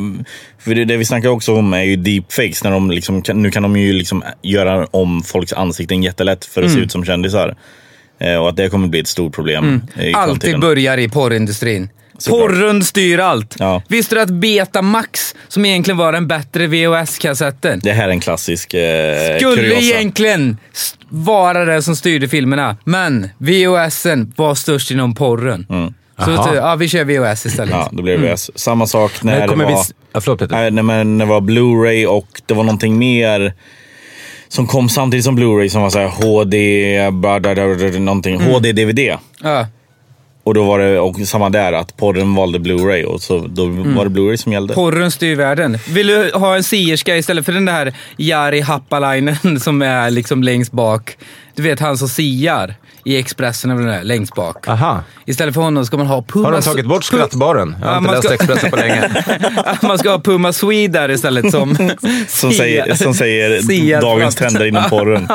[0.59, 2.64] för det, det vi snackar också om är ju deepfakes.
[2.64, 6.67] När de liksom, nu kan de ju liksom göra om folks ansikten jättelätt för att
[6.69, 6.79] Mm.
[6.81, 7.57] se ut som kändisar.
[8.21, 11.88] Eh, och att det kommer bli ett stort problem i Alltid börjar i porrindustrin.
[12.19, 12.40] Såklart.
[12.51, 13.57] Porren styr allt.
[13.59, 13.83] Ja.
[13.88, 18.75] Visste du att Betamax, som egentligen var den bättre VHS-kassetten, Det här är en klassisk
[18.75, 19.81] eh, skulle kuriosa.
[19.81, 20.57] egentligen
[21.09, 22.77] vara det som styrde filmerna.
[22.85, 25.67] Men VHSen var störst inom porren.
[26.18, 27.74] Så att, ja, vi kör VHS istället.
[27.74, 28.50] Ja, då blir det VHS.
[28.55, 29.70] Samma sak när Men det var...
[29.70, 29.77] vi...
[30.12, 30.57] Ja, förlåt Peter.
[30.57, 33.55] Nej, när, när det var Blu-ray och det var någonting mer
[34.48, 37.11] som kom samtidigt som Blu-ray som var så här HD,
[38.00, 38.40] någonting.
[38.40, 39.18] HD-DVD.
[39.42, 39.66] Ja.
[40.44, 44.05] Och då var det och samma där, att podden valde Blu-ray och så, då var
[44.05, 44.74] det Blu-ray som gällde.
[44.74, 45.79] Porren styr världen.
[45.88, 50.72] Vill du ha en sierska istället för den där Jari Happalainen som är liksom längst
[50.72, 51.16] bak?
[51.55, 52.74] Du vet han som siar
[53.05, 54.69] i Expressen eller där, längst bak.
[54.69, 55.03] Aha.
[55.27, 56.45] Istället för honom ska man ha Puma...
[56.49, 57.77] Har de tagit bort skrattbaren?
[57.81, 59.11] Jag har Ja, inte läst ska- Expressen på länge.
[59.83, 61.77] man ska ha Puma Swede där istället som...
[62.29, 65.29] Som säger, som säger dagens trender inom porren.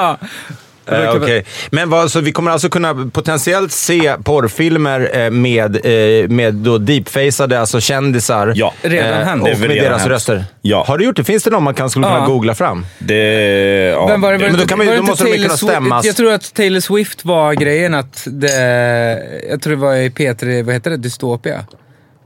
[0.87, 1.45] Eh, okej.
[1.71, 6.77] Men vad, så vi kommer alltså kunna potentiellt se porrfilmer eh, med, eh, med då
[6.77, 8.53] deepfaceade, alltså kändisar.
[8.55, 8.73] Ja.
[8.81, 9.41] Redan hänt.
[9.43, 10.11] Och Det med redan deras hänt.
[10.11, 10.45] röster.
[10.61, 10.83] Ja.
[10.87, 11.23] Har du gjort det?
[11.23, 12.25] Finns det någon man kan, skulle kunna Ja.
[12.25, 12.85] googla fram?
[12.99, 13.15] Det,
[13.95, 15.11] ja, Men var det, det- var Men då kan man ju- var det då inte
[15.11, 16.05] måste de Taylor kunna Swift- stämmas.
[16.05, 18.51] Jag tror att Taylor Swift var grejen att det...
[19.49, 21.65] Jag tror det var i P3, vad heter det, Dystopia.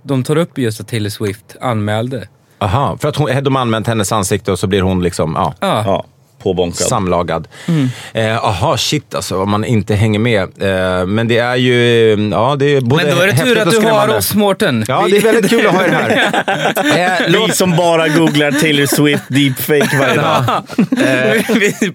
[0.04, 2.28] De tar upp just att Taylor Swift anmälde.
[2.60, 5.54] Aha, för att hon, de har använt hennes ansikte och så blir hon liksom ja,
[5.60, 6.06] Ja.
[6.44, 6.88] Påbonkad.
[6.88, 7.48] samlagad.
[7.68, 7.90] Mm.
[8.14, 10.42] Eh, shit alltså, om man inte hänger med.
[10.42, 11.74] Eh, men det är ju,
[12.32, 14.86] ja det är både Men då är det tur att du har oss, Mårten.
[14.88, 16.44] Ja, det är väldigt kul att ha er här.
[16.94, 20.44] Eh, Vi som bara googlar Taylor Swift deepfake varje dag.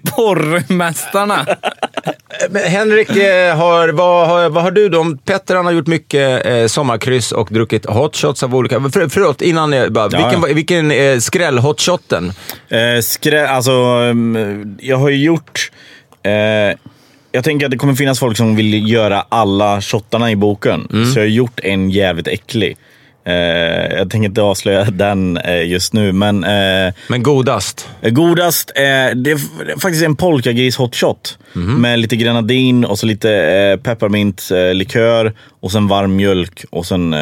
[0.15, 1.45] Porrmästarna.
[2.65, 5.17] Henrik, eh, har, vad, har, vad har du då?
[5.25, 8.79] Petter han har gjort mycket eh, sommarkryss och druckit hotshots av olika...
[8.79, 12.33] För, förlåt, innan jag bara, Ja, vilken, vilken eh, skräll hotshotten?
[12.69, 15.71] Eh, skrä, alltså, mm, jag har ju gjort...
[16.23, 16.31] Eh,
[17.31, 20.87] jag tänker att det kommer finnas folk som vill göra alla shottarna i boken.
[21.13, 22.77] Så jag har gjort en jävligt äcklig.
[23.23, 23.33] Eh,
[23.97, 27.89] jag tänker inte avslöja den eh, just nu, men eh, Men godast?
[28.01, 31.37] godast är det är faktiskt en polkagris hotshot.
[31.53, 36.85] Med lite grenadin och så lite eh, pepparmint eh, likör och sen varm mjölk och
[36.85, 37.15] sen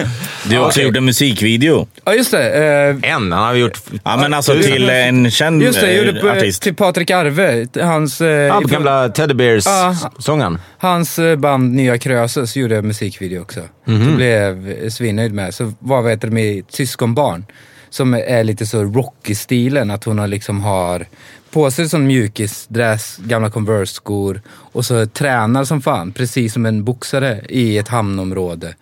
[0.48, 1.86] Du har också gjort en musikvideo.
[2.04, 2.50] ja, just det.
[2.52, 3.78] Eh, En, han har gjort...
[4.04, 6.62] Ja, men alltså till en känd Just det, jag gjorde eh, på, artist.
[6.62, 7.66] till Patrik Arve.
[7.82, 9.34] Hans, eh, Ja, på gamla Teddy Ja.
[9.34, 10.58] Bears-sången.
[10.78, 13.60] hans eh, band Nya Krösus gjorde jag musikvideo också.
[13.86, 14.06] Mhm.
[14.10, 15.54] Det blev jag svinnöjd med.
[15.54, 15.72] Så
[16.04, 17.44] vet du med syskonbarn?
[17.90, 19.90] Som är lite så Rocky-stilen.
[19.90, 21.06] Att hon har liksom har
[21.52, 26.12] på sig sån mjukisdress, gamla Converse-skor och så tränar som fan.
[26.12, 28.74] Precis som en boxare i ett hamnområde.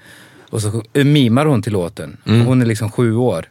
[0.51, 2.17] Och så mimar hon till låten.
[2.27, 2.47] Mm.
[2.47, 3.47] Hon är liksom sju år.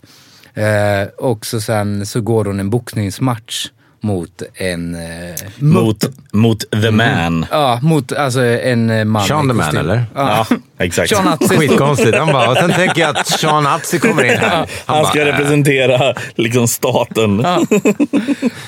[0.53, 3.67] Eh, och så sen så går hon en boxningsmatch
[4.01, 4.95] mot en...
[4.95, 7.45] Eh, Mot, mot The Man.
[7.51, 10.05] Ja, mot alltså en eh, man Sean the Man, eller?
[10.15, 10.45] Ja,
[10.79, 11.09] exakt.
[11.09, 11.57] Sean Atzi.
[11.57, 12.17] Skitkonstigt.
[12.17, 14.67] Han bara, och sen tänker jag att Sean Atzi kommer in här.
[14.85, 15.31] Han ska bara, äh.
[15.31, 17.39] representera liksom staten.
[17.43, 17.61] Ja,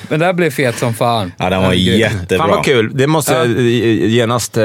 [0.08, 1.32] Men det här blev fet som fan.
[1.38, 1.98] den var Herregud.
[2.00, 2.38] jättebra.
[2.38, 2.90] Fan vad kul.
[2.94, 4.64] Det måste jag eh, genast eh,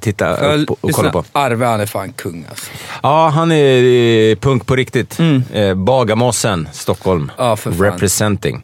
[0.00, 1.24] titta upp och kolla på.
[1.32, 2.66] Arve, han är fan kung alltså.
[3.02, 3.82] Ja, han är
[4.30, 5.18] eh, punk på riktigt.
[5.52, 7.30] Eh, Bagarmossen, Stockholm.
[7.38, 7.80] Ja, för fan.
[7.82, 8.62] Representing.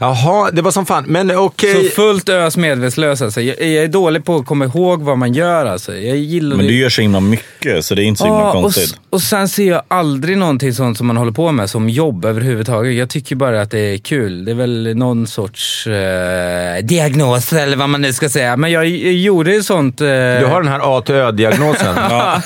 [0.00, 1.04] Jaha, det var som fan.
[1.06, 1.84] Men okej.
[1.84, 3.40] Så fullt ös medvetslös alltså.
[3.40, 5.96] Jag, jag är dålig på att komma ihåg vad man gör alltså.
[5.96, 6.72] Jag gillar Men det.
[6.72, 7.46] du gör så himla mycket,
[7.80, 8.84] så det är inte så himla Ja, och, konstigt.
[8.84, 12.24] s- och sen ser jag aldrig någonting sånt som man håller på med som jobb
[12.24, 12.94] överhuvudtaget.
[12.94, 14.44] Jag tycker bara att det är kul.
[14.44, 18.56] Det är väl någon sorts eh, diagnos eller vad man nu ska säga.
[18.56, 20.00] Men jag, jag gjorde ju sånt...
[20.00, 21.96] Eh, Du har den här A till Ö-diagnosen.
[22.10, 22.42] ja,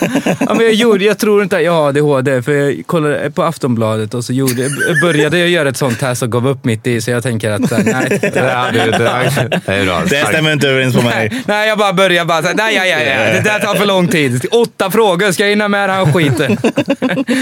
[0.49, 4.15] men jag, gjorde, jag tror inte att jag har ADHD, för jag kollade på Aftonbladet
[4.15, 4.69] och så gjorde,
[5.03, 7.73] började jag göra ett sånt test och gav upp mitt i, så jag tänker att
[7.73, 8.19] eh, nej.
[10.11, 11.29] det, stämmer inte överens på mig.
[11.31, 14.09] Nej, nej, jag bara börjar bara nej, ja, ja, ja, det där tar för lång
[14.09, 14.47] tid.
[14.51, 16.57] Åtta frågor, ska jag hinna med den här skiten?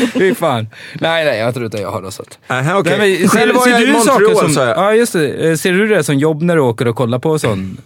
[0.13, 0.67] Fy fan.
[0.95, 2.39] Nej, nej, jag tror inte jag har något sånt.
[2.49, 2.99] Aha, okej.
[2.99, 4.77] Nej, men Själv var jag i Montreal, som, sa jag.
[4.79, 5.29] Ja, just det.
[5.51, 7.77] Eh, Ser du det som jobb när du åker och kollar på sån?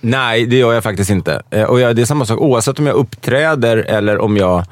[0.00, 1.42] Nej, det gör jag faktiskt inte.
[1.50, 4.64] Eh, Och jag, det är samma sak oavsett om jag uppträder eller om jag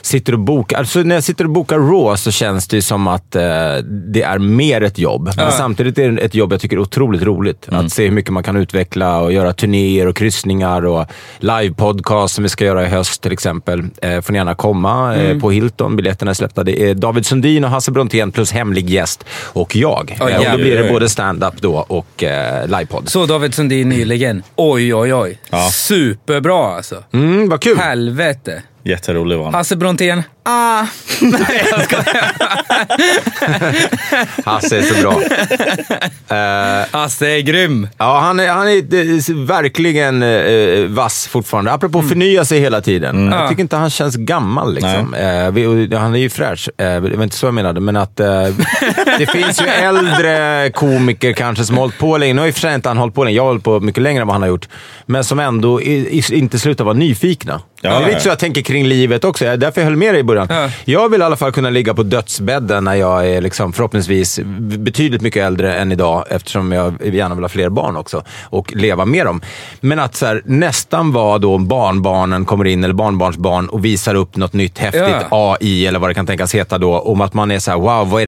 [0.00, 0.78] sitter och bokar.
[0.78, 3.42] Alltså när jag sitter och bokar Raw så känns det som att eh,
[3.84, 5.30] det är mer ett jobb.
[5.36, 7.68] Men samtidigt är det ett jobb jag tycker är otroligt roligt.
[7.68, 11.06] Att se hur mycket man kan utveckla och göra turnéer och kryssningar och
[11.38, 13.84] livepodcast som vi ska göra i höst till exempel.
[14.02, 15.96] Eh, får ni gärna komma eh, på Hilton.
[15.96, 16.64] Biljetterna är släppta.
[16.64, 20.16] Det är David Sundin och Hasse Brontén plus hemlig gäst och jag.
[20.20, 23.08] Oj, Eh, och då blir det både stand-up då och eh, livepodd.
[23.08, 24.42] Så David Sundin nyligen.
[24.56, 25.38] Oj, oj, oj.
[25.72, 27.04] Superbra alltså.
[27.12, 27.78] Mm, vad kul!
[27.78, 28.62] Helvete.
[28.88, 29.54] Jätterolig var han.
[29.54, 30.22] Hasse Brontén.
[30.50, 30.86] Ah.
[31.20, 32.32] Nej, jag skojar.
[34.44, 35.20] Hasse är så bra.
[36.98, 37.88] Hasse är grym.
[37.98, 41.72] Ja, han är, han är verkligen eh, vass fortfarande.
[41.72, 43.26] Apropå förnya sig hela tiden.
[43.32, 43.48] Jag Ja.
[43.48, 44.74] tycker inte han känns gammal.
[44.74, 45.14] Liksom.
[45.14, 46.68] Eh, vi, och han är ju fräsch.
[46.78, 48.16] Eh, det var inte så jag menade, men att
[49.18, 52.34] det finns ju äldre komiker kanske som har hållit på länge.
[52.34, 53.36] Nu har i och för sig inte han hållit på länge.
[53.36, 54.68] Jag har hållit på mycket längre än vad han har gjort.
[55.06, 57.60] Men som ändå i, i, inte slutar vara nyfikna.
[57.80, 59.44] Ja, det är lite så jag tänker kring livet också.
[59.44, 60.37] Jag- Därför jag höll med dig i början.
[60.50, 60.70] Ja.
[60.84, 64.40] Jag vill i alla fall kunna ligga på dödsbädden när jag är liksom förhoppningsvis
[64.78, 69.04] betydligt mycket äldre än idag eftersom jag gärna vill ha fler barn också och leva
[69.04, 69.40] med dem.
[69.80, 74.36] Men att så här, nästan vara då barnbarnen kommer in eller barnbarnsbarn och visar upp
[74.36, 75.56] något nytt häftigt Ja.
[75.60, 76.98] AI eller vad det kan tänkas heta då.
[76.98, 78.27] Om att man är så här, wow, vad är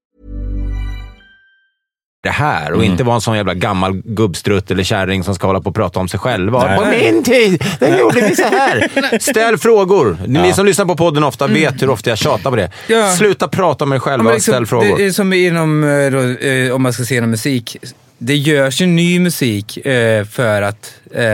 [2.23, 2.91] Det här och Mm.
[2.91, 5.99] inte vara en sån jävla gammal gubbstrutt eller kärring som ska hålla på och prata
[5.99, 6.65] om sig själva.
[6.65, 6.77] Nej.
[6.79, 8.87] På min tid, då gjorde vi så här.
[9.19, 10.17] Ställ frågor.
[10.27, 12.71] Ni som lyssnar på podden ofta vet hur ofta jag tjatar på det.
[12.87, 13.11] Ja.
[13.11, 14.97] Sluta prata om er Ja, själva men och liksom, ställ frågor.
[14.97, 17.77] Det är som inom, eh, då, eh, om man ska se inom musik.
[18.23, 21.25] Det görs ju ny musik eh, för att eh,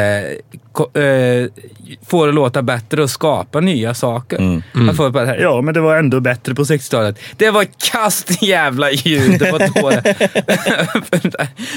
[1.04, 1.47] eh,
[2.08, 4.38] få det att låta bättre och skapa nya saker.
[4.38, 4.63] Mm.
[4.73, 7.19] Man får bara så här, ja, men det var ändå bättre på 60-talet.
[7.38, 9.39] Det var kast jävla ljud.
[9.39, 10.06] Det var dåligt.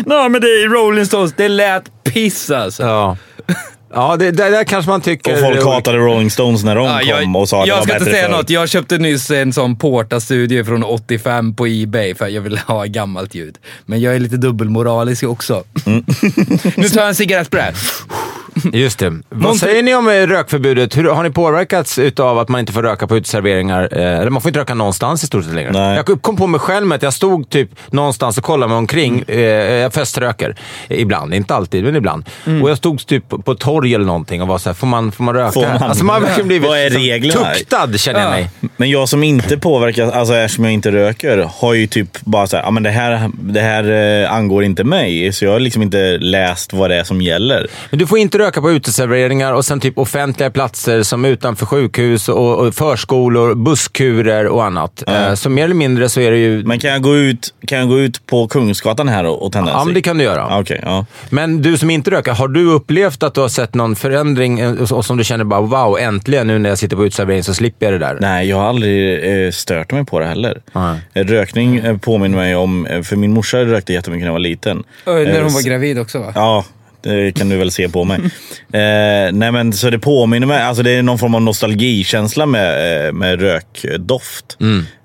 [0.06, 1.34] Nej, men det är Rolling Stones.
[1.36, 2.82] Det lät piss alltså.
[2.82, 3.16] Ja,
[3.94, 5.32] ja det, det där kanske man tycker...
[5.32, 7.82] Och folk hatade Rolling Stones när de Ja, kom och sa att det jag var
[7.82, 8.36] ska bättre inte säga förr.
[8.36, 8.50] något.
[8.50, 13.34] Jag köpte nyss en sån Porta-studio från 85 på Ebay för jag vill ha gammalt
[13.34, 13.58] ljud.
[13.86, 15.64] Men jag är lite dubbelmoralisk också.
[15.86, 16.04] Mm.
[16.76, 17.74] nu tar jag en cigarett på det här.
[18.72, 19.12] Just det.
[19.28, 20.96] Vad säger ni om eh, rökförbudet?
[20.96, 23.88] Hur, har ni påverkats av att man inte får röka på uteserveringar?
[23.92, 25.70] Eh, eller man får inte röka någonstans i stort sett längre.
[25.72, 25.96] Nej.
[26.06, 29.24] Jag kom på mig själv med att jag stod typ någonstans och kollade mig omkring.
[29.28, 30.56] Eh, jag feströker.
[30.88, 32.24] Ibland, inte alltid, men ibland.
[32.62, 35.34] Och jag stod typ på torg eller någonting och var såhär, får man, får man
[35.34, 35.52] röka?
[35.52, 35.82] Får man?
[35.82, 37.54] Alltså man har verkligen blivit Vad är reglerna?
[37.54, 38.50] tuktad, känner jag mig.
[38.76, 42.64] Men jag som inte påverkas, alltså eftersom jag inte röker, har ju typ bara såhär,
[42.64, 45.32] ja men det här, det här angår inte mig.
[45.32, 47.66] Så jag har liksom inte läst vad det är som gäller.
[47.90, 52.28] Men du får inte röka på uteserveringar och sen typ offentliga platser som utanför sjukhus
[52.28, 55.02] och, och förskolor, busskurer och annat.
[55.08, 56.62] Eh, så mer eller mindre så är det ju...
[56.64, 59.70] Men kan jag gå ut, kan jag gå ut på Kungsgatan här och, och tända
[59.70, 60.46] en Ja, men det kan du göra.
[60.50, 61.06] Ja, Okej, ja.
[61.30, 64.92] Men du som inte röker, har du upplevt att du har sett någon förändring eh,
[64.92, 67.86] och som du känner bara wow, äntligen nu när jag sitter på uteservering så slipper
[67.86, 68.18] jag det där?
[68.20, 70.60] Nej, jag har aldrig eh, stört mig på det heller.
[71.14, 74.82] Eh, Rökning eh, påminner mig om, för min morsa rökte jättemycket när jag var liten.
[75.06, 76.32] När Eh, hon var gravid också va?
[76.34, 76.64] Ja,
[77.02, 78.18] det kan du väl se på mig.
[78.72, 83.06] eh, nej men så det påminner mig, alltså det är någon form av nostalgikänsla med,
[83.06, 84.56] eh, med rökdoft.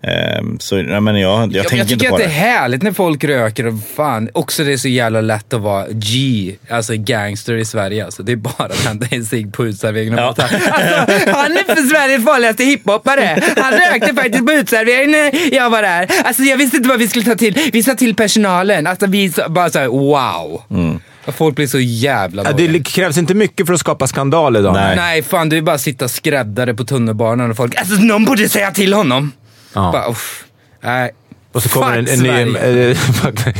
[0.03, 2.27] Eh, så nej, men jag, jag, Ja, men tänker jag inte tycker på att det
[2.27, 2.33] det.
[2.33, 5.85] är härligt när folk röker och fan, också det är så jävla lätt att vara
[5.91, 8.05] G, alltså gangster i Sverige.
[8.05, 8.23] Alltså.
[8.23, 10.17] Det är bara att tända en cigg på uteserveringen.
[10.17, 10.23] Ja.
[10.27, 10.41] Alltså,
[11.31, 13.41] han är för Sveriges farligaste hiphopare.
[13.57, 16.07] Han rökte faktiskt på uteserveringen när jag var där.
[16.23, 17.57] Alltså, jag visste inte vad vi skulle ta till.
[17.73, 18.87] Vi sa till personalen.
[18.87, 20.61] Alltså, vi sa, bara såhär wow.
[20.67, 22.71] Och Folk blir så jävla dåliga.
[22.71, 24.73] det krävs inte mycket för att skapa skandal idag.
[24.73, 24.95] Nej.
[24.95, 28.49] Nej, fan du är bara att sitta skräddare på tunnelbanan och folk, alltså någon borde
[28.49, 29.31] säga till honom.
[29.73, 29.91] Ja.
[29.91, 30.15] Bara.
[30.83, 31.11] Nej.
[31.55, 32.53] Och så kommer en, Fuck en ny...
[32.53, 32.89] Sverige.
[32.91, 32.97] eh,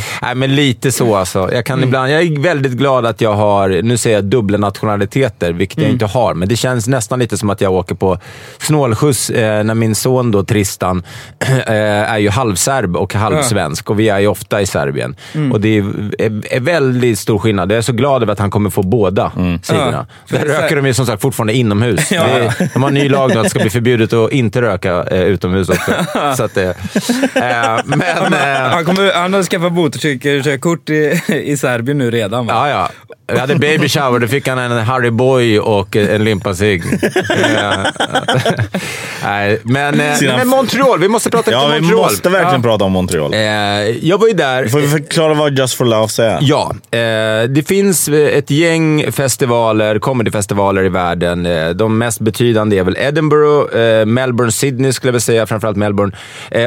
[0.21, 1.49] Nej, men lite så alltså.
[1.53, 1.89] Jag, kan Mm.
[1.89, 5.87] ibland, jag är väldigt glad att jag har, nu säger jag dubbla nationaliteter, vilket Mm.
[5.89, 6.33] jag inte har.
[6.33, 8.17] Men det känns nästan lite som att jag åker på
[8.59, 11.03] snålskjuts eh, när min son då, Tristan
[11.39, 11.67] eh,
[12.13, 13.89] är ju halvserb och halvsvensk.
[13.89, 15.15] Och vi är ju ofta i Serbien.
[15.33, 15.51] Mm.
[15.51, 15.83] Och det är,
[16.19, 17.71] är, är väldigt stor skillnad.
[17.71, 19.31] Jag är så glad över att han kommer få båda
[19.63, 20.05] sidorna.
[20.29, 20.37] Ja.
[20.37, 22.11] Där röker de ju som sagt fortfarande inomhus.
[22.15, 22.21] Ja.
[22.23, 25.03] Är, de har en ny lag nu att det ska bli förbjudet att inte röka
[25.03, 25.91] eh, utomhus också.
[26.37, 26.69] så att, eh,
[27.35, 28.01] eh, men...
[28.71, 32.53] Han, kommer, han har skaffat motorcykelkörkort i, i Serbien nu redan va?
[32.53, 32.89] Ja, ja.
[33.33, 36.49] Vi hade baby shower, då fick han en Harry Boy och en limpa.
[36.49, 36.55] Eh,
[39.23, 42.01] Nej, men, eh, Sina- men Montreal, vi måste prata Ja, lite vi Montreal.
[42.03, 43.33] måste verkligen prata om Montreal.
[43.33, 43.39] Eh,
[44.07, 44.67] jag var ju där.
[44.67, 46.37] Får vi förklara vad Just for Laughs är?
[46.41, 46.97] Ja, eh,
[47.49, 51.47] det finns ett gäng festivaler, comedyfestivaler i världen.
[51.77, 56.13] De mest betydande är väl Edinburgh, Melbourne, Sydney skulle jag vilja säga, framförallt Melbourne.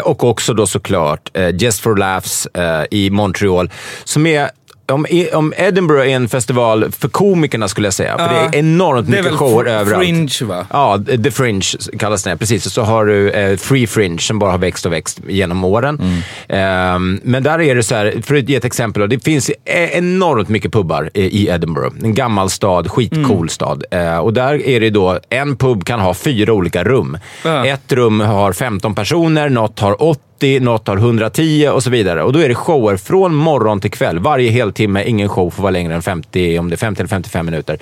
[0.03, 2.49] Och också då såklart Just for Laughs
[2.91, 3.71] i Montreal.
[4.05, 4.51] Som är
[4.93, 8.19] om, om Edinburgh är en festival för komikerna skulle jag säga.
[8.19, 8.49] För Ja.
[8.53, 10.05] det är enormt Det är mycket shower överallt.
[10.05, 10.67] Fringe va?
[10.71, 11.67] Ja, The Fringe
[11.99, 12.37] kallas det.
[12.37, 12.67] Precis.
[12.67, 16.23] Och så har du eh, Free Fringe som bara har växt och växt genom åren.
[16.49, 19.01] Ehm, men där är det så här, för att ge ett exempel.
[19.01, 21.97] Då, det finns e- enormt mycket pubbar i, Edinburgh.
[22.03, 23.85] En gammal stad, skitcool stad.
[23.91, 27.19] Eh, och där är det då, en pub kan ha fyra olika rum.
[27.45, 27.67] Ja.
[27.67, 30.23] Ett rum har 15 personer, något har 80,
[30.61, 32.23] något har 110 och så vidare.
[32.23, 34.19] Och då är det shower från morgon till kväll.
[34.19, 37.47] Varje heltimme, ingen show får vara längre än 50, om det är 50 eller 55
[37.47, 37.79] minuter.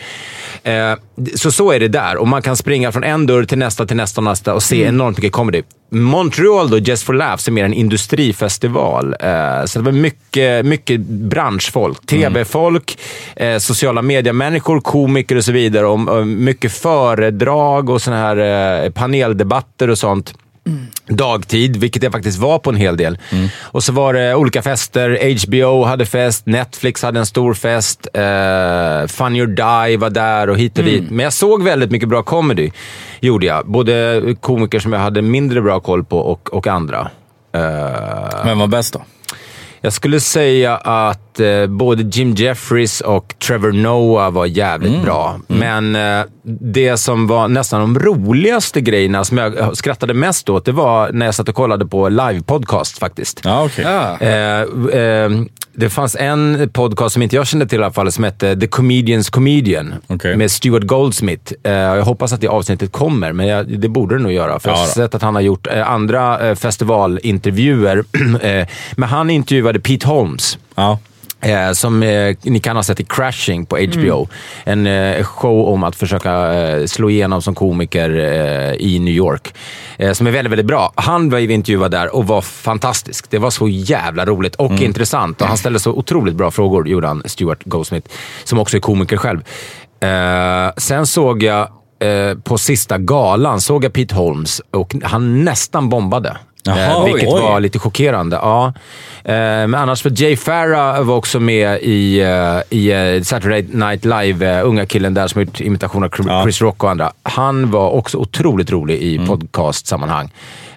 [0.62, 0.95] Eh,
[1.35, 2.16] så så är det där.
[2.16, 4.83] Och man kan springa från en dörr till nästa, till nästa och nästa och se
[4.83, 5.62] enormt mycket comedy.
[5.90, 9.14] Montreal då, Just for Laughs, är mer en industrifestival.
[9.21, 12.07] Eh, så det var mycket, mycket branschfolk.
[12.07, 12.99] TV-folk,
[13.37, 15.87] eh, sociala mediemänniskor, komiker och så vidare.
[15.87, 18.37] Och, och mycket föredrag och såna här
[18.85, 20.35] eh, paneldebatter och sånt
[21.09, 23.18] dagtid, vilket jag faktiskt var på en hel del.
[23.62, 25.18] Och så var det olika fester.
[25.46, 30.59] HBO hade fest, Netflix hade en stor fest, eh, Funny or Die var där och
[30.59, 31.11] hit och dit.
[31.11, 32.70] Men jag såg väldigt mycket bra comedy,
[33.20, 33.66] gjorde jag.
[33.66, 37.11] Både komiker som jag hade mindre bra koll på och, och andra.
[37.52, 39.02] Eh, Vem var bäst då?
[39.87, 45.40] Jag skulle säga att eh, både Jim Jeffries och Trevor Noah var jävligt bra.
[45.46, 46.25] Men eh,
[46.61, 51.27] det som var nästan de roligaste grejerna som jag skrattade mest åt, det var när
[51.27, 53.40] jag satt och kollade på live-podcast faktiskt.
[53.44, 53.85] Ja, okej.
[53.85, 54.18] Ja.
[54.20, 54.61] Eh,
[55.01, 55.31] eh,
[55.77, 58.67] det fanns en podcast som inte jag kände till i alla fall, som hette The
[58.67, 60.37] Comedians Comedian Okej.
[60.37, 61.53] med Stuart Goldsmith.
[61.62, 64.61] Eh, jag hoppas att det avsnittet kommer, men jag, det borde det nog göra.
[64.61, 68.05] För jag har Ja sett att han har gjort eh, andra eh, festivalintervjuer.
[68.97, 70.59] men han intervjuade Pete Holmes.
[70.75, 70.99] Ja.
[71.40, 74.29] Eh, som eh, ni kan ha sett i Crashing på HBO.
[74.64, 79.55] En eh, show om att försöka eh, slå igenom som komiker eh, i New York.
[79.99, 80.92] Eh, som är väldigt, väldigt bra.
[80.94, 83.31] Han var ju intervjuad där och var fantastisk.
[83.31, 85.40] Det var så jävla roligt och intressant.
[85.40, 88.11] Och han ställde så otroligt bra frågor, gjorde han, Stuart Goldsmith,
[88.44, 89.40] som också är komiker själv.
[90.77, 91.68] Sen såg jag
[92.44, 96.37] på sista galan såg jag Pete Holmes och han nästan bombade.
[96.66, 97.40] Jaha, eh, vilket oj.
[97.40, 98.37] var lite chockerande.
[98.37, 98.66] Ja.
[99.24, 104.62] Eh, men annars, för Jay Farah var också med i, eh, i Saturday Night Live,
[104.62, 106.11] unga killen där som gjort imitationer av
[106.45, 106.66] Chris- Ja.
[106.66, 107.12] Rock och andra.
[107.22, 110.30] Han var också otroligt rolig i podcastsammanhang.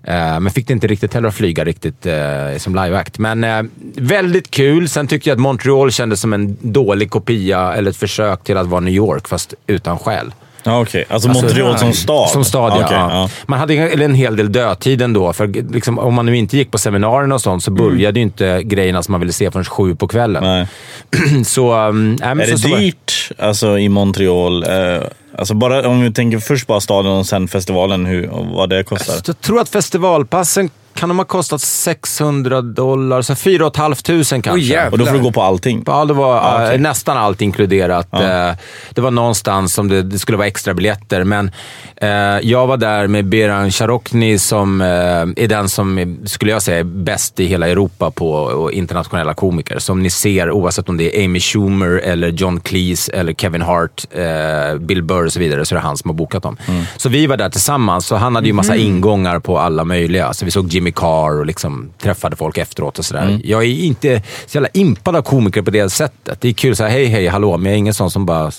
[0.04, 3.18] Eh, men fick det inte riktigt heller att flyga riktigt eh, som liveact.
[3.20, 3.62] Men eh,
[3.96, 4.90] väldigt kul.
[4.90, 8.68] Sen tyckte jag att Montreal kändes som en dålig kopia, eller ett försök till att
[8.68, 10.32] vara New York, fast utan själ.
[10.64, 11.06] Ja, okej.
[11.10, 12.30] Alltså, Alltså, Montreal som stad?
[12.30, 12.86] Som stad, ja.
[12.86, 13.30] Okej, ja.
[13.48, 15.34] Man hade en hel del dödtid ändå.
[15.34, 18.64] För liksom, om man nu inte gick på seminarierna och sånt så började ju inte
[18.64, 20.44] grejerna som man ville se förrän sju på kvällen.
[20.44, 20.68] Nej.
[21.46, 24.64] så, men Är det så, dyrt alltså, i Montreal?
[24.64, 25.02] Eh,
[25.38, 29.16] alltså bara, om vi tänker först bara staden och sen festivalen, hur, vad det kostar.
[29.26, 30.70] Jag tror att festivalpassen
[31.00, 33.96] kan de ha kostat 600 dollar, så 4 500
[34.30, 34.52] kanske.
[34.52, 34.92] Oj, jävlar.
[34.92, 35.84] Och då får du gå på allting?
[35.86, 36.76] Ja, det var okej.
[36.76, 38.08] eh, nästan allt inkluderat.
[38.12, 38.50] Ja.
[38.50, 38.56] Eh,
[38.92, 41.52] det var någonstans som det, det skulle vara extra biljetter, men
[41.96, 42.10] eh,
[42.42, 46.80] jag var där med Beran Charokny som eh, är den som, är, skulle jag säga,
[46.80, 49.80] är bäst i hela Europa på och internationella komiker.
[49.80, 54.06] Som ni ser, oavsett om det är Amy Schumer, eller John Cleese, eller Kevin Hart,
[54.12, 56.58] eh, Bill Burr och så vidare, så är det han som har bokat dem.
[56.68, 56.84] Mm.
[56.98, 60.34] Så vi var där tillsammans, så han hade ju massa ingångar på alla möjliga.
[60.34, 63.24] Så vi såg Jimmy Carr och liksom träffade folk efteråt och sådär.
[63.24, 63.42] Mm.
[63.44, 66.42] Jag är inte så jävla impad av komiker på det sättet.
[66.42, 68.52] Det är kul så här, hej hej, hallå, men jag är ingen sån som bara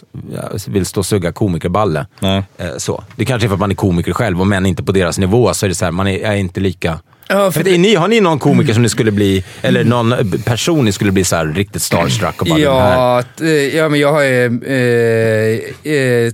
[0.66, 2.06] vill stå och sugga komikerballe.
[2.20, 2.42] Nej.
[2.58, 3.04] Eh, så.
[3.16, 5.54] Det kanske är för att man är komiker själv och men inte på deras nivå,
[5.54, 7.00] så är det så här, man är, är inte lika...
[7.28, 10.14] Ja, för är ni, har ni någon komiker som ni skulle bli, eller någon
[10.44, 12.60] person ni skulle bli så här riktigt starstruck och bara?
[12.60, 14.44] Ja, eh, ja, men jag har ju...
[14.64, 16.32] Eh, eh,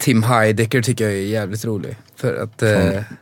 [0.00, 1.96] Tim Heidecker tycker jag är jävligt rolig.
[2.20, 2.62] För att...
[2.62, 2.70] Eh,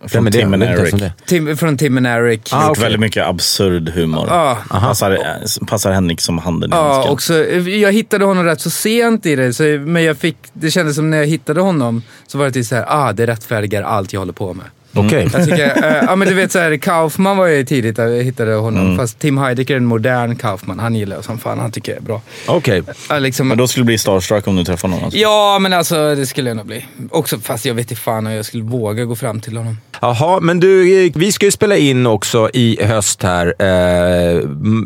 [0.08, 0.38] Från är det?
[0.38, 0.94] Tim and Eric.
[1.26, 2.48] Tim, från Tim and Eric.
[2.52, 2.82] Ah, Gjort okej.
[2.82, 4.26] väldigt mycket absurd humor.
[4.30, 4.58] Ja.
[4.70, 7.12] Passar, eh, passar Henrik som handen i Ja, handsken.
[7.12, 7.34] också,
[7.68, 11.10] jag hittade honom rätt så sent i det, så, men jag fick, det kändes som
[11.10, 14.32] när jag hittade honom så var det typ såhär, ah det rättfärdigar allt jag håller
[14.32, 14.66] på med.
[14.96, 15.28] Okej.
[15.32, 18.54] Jag tycker, eh, ja men du vet såhär, Kaufman var ju tidigt där jag hittade
[18.54, 21.92] honom, fast Tim Heidecker är en modern Kaufman, han gillar jag som fan, han tycker
[21.92, 22.22] jag är bra.
[22.46, 22.82] Okej.
[23.08, 25.04] Ja, liksom, Men då skulle du bli starstruck om du träffar någon?
[25.04, 25.18] Alltså.
[25.18, 26.86] Ja, men alltså det skulle jag nog bli.
[27.10, 29.76] Också fast jag vet inte fan om jag skulle våga gå fram till honom.
[30.00, 33.54] Jaha, men du, eh, vi ska ju spela in också i höst här.
[33.62, 34.42] Eh,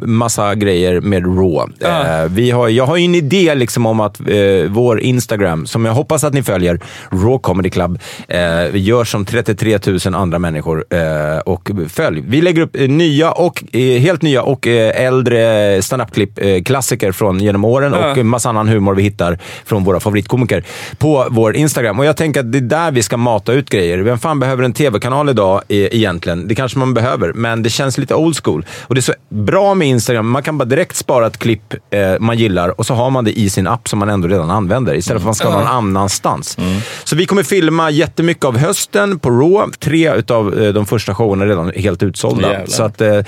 [0.06, 1.72] massa grejer med Raw.
[1.78, 2.22] Ja.
[2.22, 4.26] Eh, vi har, jag har ju en idé liksom om att eh,
[4.68, 6.80] vår Instagram, som jag hoppas att ni följer,
[7.10, 7.98] Raw Comedy Club,
[8.28, 10.84] eh, gör som 33 000 andra människor.
[10.90, 12.24] Eh, och följ.
[12.26, 17.40] Vi lägger upp eh, nya och eh, helt nya och eh, äldre standup-klipp, klassiker från
[17.40, 18.10] genom åren Ja.
[18.10, 20.64] och massa annan humor vi hittar från våra favoritkomiker
[20.98, 21.98] på vår Instagram.
[21.98, 23.98] Och jag tänker att det är där vi ska mata ut grejer.
[23.98, 26.48] Vem fan behöver en tv-kanal idag egentligen?
[26.48, 28.64] Det kanske man behöver, men det känns lite old school.
[28.82, 30.30] Och det är så bra med Instagram.
[30.30, 31.74] Man kan bara direkt spara ett klipp
[32.20, 34.94] man gillar och så har man det i sin app som man ändå redan använder.
[34.94, 36.56] Istället för att man ska ha någon annanstans.
[37.04, 39.72] Så vi kommer filma jättemycket av hösten på Raw.
[39.90, 42.48] Tre av de första showerna redan helt utsålda.
[42.50, 42.66] Jävlar.
[42.66, 43.20] Så att, eh,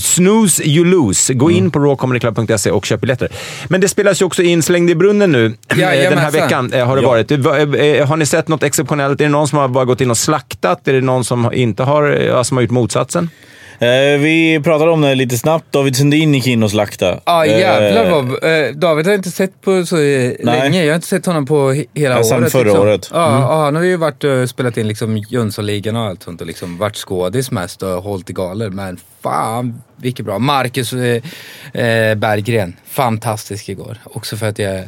[0.00, 1.34] snooze you lose.
[1.34, 3.28] Gå in på rawcomedyclub.se och köp biljetter.
[3.68, 5.46] Men det spelas ju också in Släng i brunnen nu.
[5.46, 7.08] Eh, Den här veckan eh, har det Ja.
[7.08, 7.30] varit.
[7.30, 9.20] Va- eh, Har ni sett något exceptionellt?
[9.20, 10.88] Är det någon som har bara gått in och slaktat?
[10.88, 13.30] Är det någon som inte har, eh, som har gjort motsatsen?
[13.82, 15.64] Eh, vi pratade om det lite snabbt.
[15.72, 17.20] David Sundin gick in och slaktade.
[17.26, 18.24] Ja jävlar Eh, vad...
[18.44, 20.82] Eh, David har jag inte sett på så eh, länge.
[20.84, 22.52] Jag har inte sett honom på he- hela Ja, sen året.
[22.52, 22.80] förra liksom.
[22.80, 23.10] året.
[23.12, 23.40] Ja, Mm.
[23.40, 26.78] ja, han har ju varit och spelat in liksom Jönssonligan och allt sånt och liksom
[26.78, 28.70] varit skådis mest och hållit i galor.
[28.70, 30.38] Men fan vilket bra.
[30.38, 33.96] Marcus eh, Berggren, fantastisk igår.
[34.04, 34.80] Också för att jag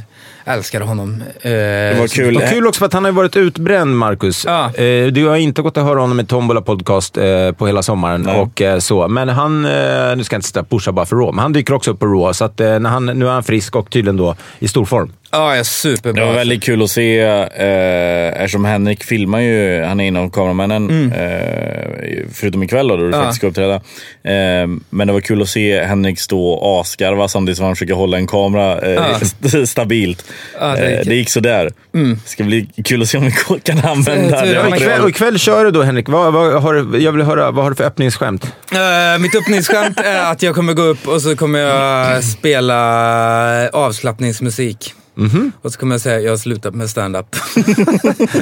[0.44, 1.22] älskade honom.
[1.40, 2.36] Eh, Det var kul.
[2.36, 4.44] Och kul också för att han har varit utbränd, Marcus.
[4.46, 4.74] Ja.
[4.74, 8.22] Eh, du har inte gått att höra honom i Tombola podcast eh, på hela sommaren.
[8.22, 8.40] Nej.
[8.40, 9.08] Och, så.
[9.08, 11.74] Men han, nu ska jag inte sitta och pusha bara för Raw, men han dyker
[11.74, 12.34] också upp på Raw.
[12.34, 15.12] Så att, när han, nu är han frisk och tydligen då i stor form.
[15.34, 16.26] Ja, jag är Det superbra.
[16.26, 21.12] var väldigt kul att se, eh, eftersom Henrik filmar ju, han är en av kameramännen,
[21.12, 23.18] eh, förutom ikväll då, då du Mm.
[23.18, 23.24] Ja.
[23.24, 23.74] faktiskt ska uppträda.
[23.74, 27.84] Eh, men det var kul att se Henrik stå och asgarva samtidigt som han försöker
[27.84, 29.06] försöka hålla en kamera eh, Ja.
[29.22, 30.24] st- stabilt.
[30.60, 31.70] Ja, det är eh, det gick sådär.
[31.94, 32.18] Mm.
[32.24, 34.60] Det ska bli kul att se om vi kan använda det.
[34.60, 36.08] Och ikväll, och ikväll kör du då Henrik.
[36.08, 38.44] Vad, vad har du, jag vill höra, vad har du för öppningsskämt?
[38.72, 44.94] Eh, mitt öppningsskämt är att jag kommer gå upp och så kommer jag spela avslappningsmusik.
[45.14, 45.52] Mhm.
[45.62, 47.26] Och så kommer jag säga att jag har slutat med stand-up.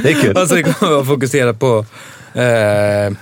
[0.03, 0.37] Det är kul.
[0.43, 1.87] och så kommer jag vara fokuserad på,
[2.35, 3.13] eh,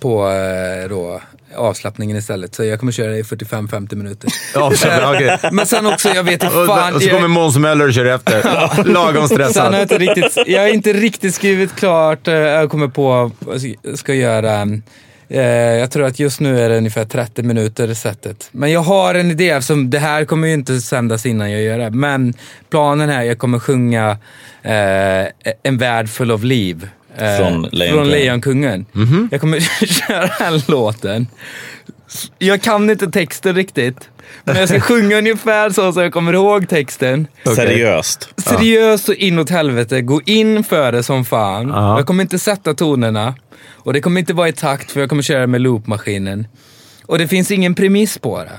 [0.00, 1.20] på eh, då,
[1.56, 2.54] avslappningen istället.
[2.54, 4.30] Så jag kommer köra i 45-50 minuter.
[4.54, 5.38] Ja, bra, okej.
[5.52, 6.94] Men sen också, jag vet inte fan.
[6.94, 8.42] och så kommer Måns Möller och kör efter.
[8.84, 9.82] Lagom Sen har jag, stressad.
[9.82, 12.28] inte riktigt, jag har inte riktigt skrivit klart.
[12.28, 13.30] eh, Jag kommer på
[13.94, 14.66] ska göra.
[15.28, 18.48] Eh, Jag tror att just nu är det ungefär 30 minuter setet.
[18.52, 21.78] Men jag har en idé eftersom det här kommer ju inte sändas innan jag gör
[21.78, 21.90] det.
[21.90, 22.34] Men
[22.70, 24.10] planen är att jag kommer sjunga
[24.62, 26.88] eh, En värld full av liv.
[27.18, 27.92] eh, Från Lejonkungen.
[27.94, 28.86] Från Lejonkungen.
[29.30, 31.26] Jag kommer köra den låten.
[32.38, 34.08] Jag kan inte texten riktigt.
[34.44, 37.26] Men jag ska sjunga ungefär så som jag kommer ihåg texten.
[37.56, 38.28] Seriöst.
[38.36, 40.00] Seriöst och inåt helvete.
[40.00, 41.68] Gå in för det som fan.
[41.68, 41.98] Ja.
[41.98, 43.34] Jag kommer inte sätta tonerna.
[43.64, 46.46] Och det kommer inte vara i takt för jag kommer köra med loopmaskinen.
[47.06, 48.50] Och det finns ingen premiss på det.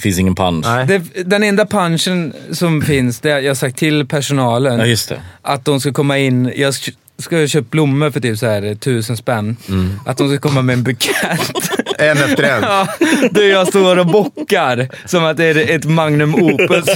[0.00, 0.64] Finns ingen punch.
[0.68, 0.86] Nej.
[0.86, 5.08] det den enda punchen som finns, det är att jag sagt till personalen Ja, just
[5.08, 5.20] det.
[5.42, 6.52] att de ska komma in.
[6.56, 9.56] Jag sk- ska ha köpt blommor för typ så här tusen spänn.
[9.68, 10.00] Mm.
[10.06, 11.50] Att de ska komma med en bukett.
[11.98, 12.62] En efter en.
[12.62, 12.88] Ja,
[13.30, 16.84] där jag står och bockar som att det är ett magnum opus.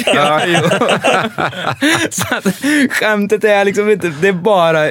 [2.11, 2.44] Så att
[2.90, 4.90] skämtet är liksom inte, det är bara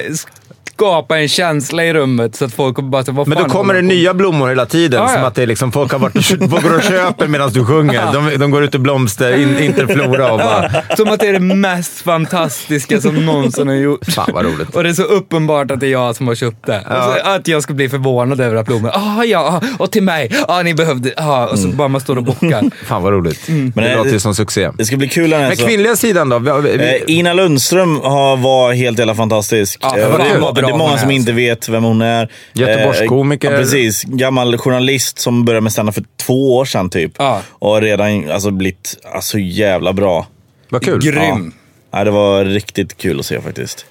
[0.78, 3.50] skapa en känsla i rummet så att folk kommer bara säga, vad Men då fan
[3.50, 5.00] kommer det på nya blommor hela tiden.
[5.02, 5.14] Ja, ja.
[5.14, 7.64] Som att det är liksom, folk har varit och, folk går och köper medan du
[7.64, 8.12] sjunger.
[8.12, 10.70] De, de går ut i blomster, in, interflora och bara...
[10.88, 14.14] Ja, som att det är det mest fantastiska som någonsin har gjorts.
[14.14, 14.74] Fan vad roligt.
[14.76, 16.78] Och det är så uppenbart att det är jag som har köpt det.
[16.78, 20.30] Och så att jag ska bli förvånad över att blommor, ah ja, och till mig,
[20.48, 22.84] ah ni behövde, ah, och så bara man står och bockar.
[22.86, 23.48] Fan vad roligt.
[23.48, 23.72] Mm.
[23.74, 24.70] Men det det- låter ju som succé.
[24.78, 25.30] Det ska bli kul.
[25.30, 26.38] när Men alltså- kvinnliga sidan då?
[26.38, 29.78] Vi- vi- Eh, Ina Lundström har, var helt jävla fantastisk.
[29.82, 30.67] Ja, Eh, vad det, är, kul.
[30.68, 32.28] Det är många som inte vet vem hon är.
[32.52, 33.48] Göteborgskomiker.
[33.48, 34.04] Eh, ja, precis.
[34.04, 37.12] Gammal journalist som började med stand för två år sedan typ.
[37.18, 37.42] Ja.
[37.48, 40.26] Och har redan alltså, blivit alltså, jävla bra.
[40.68, 41.00] Vad kul.
[41.00, 41.52] Grym.
[41.90, 43.86] Ja, det var riktigt kul att se faktiskt.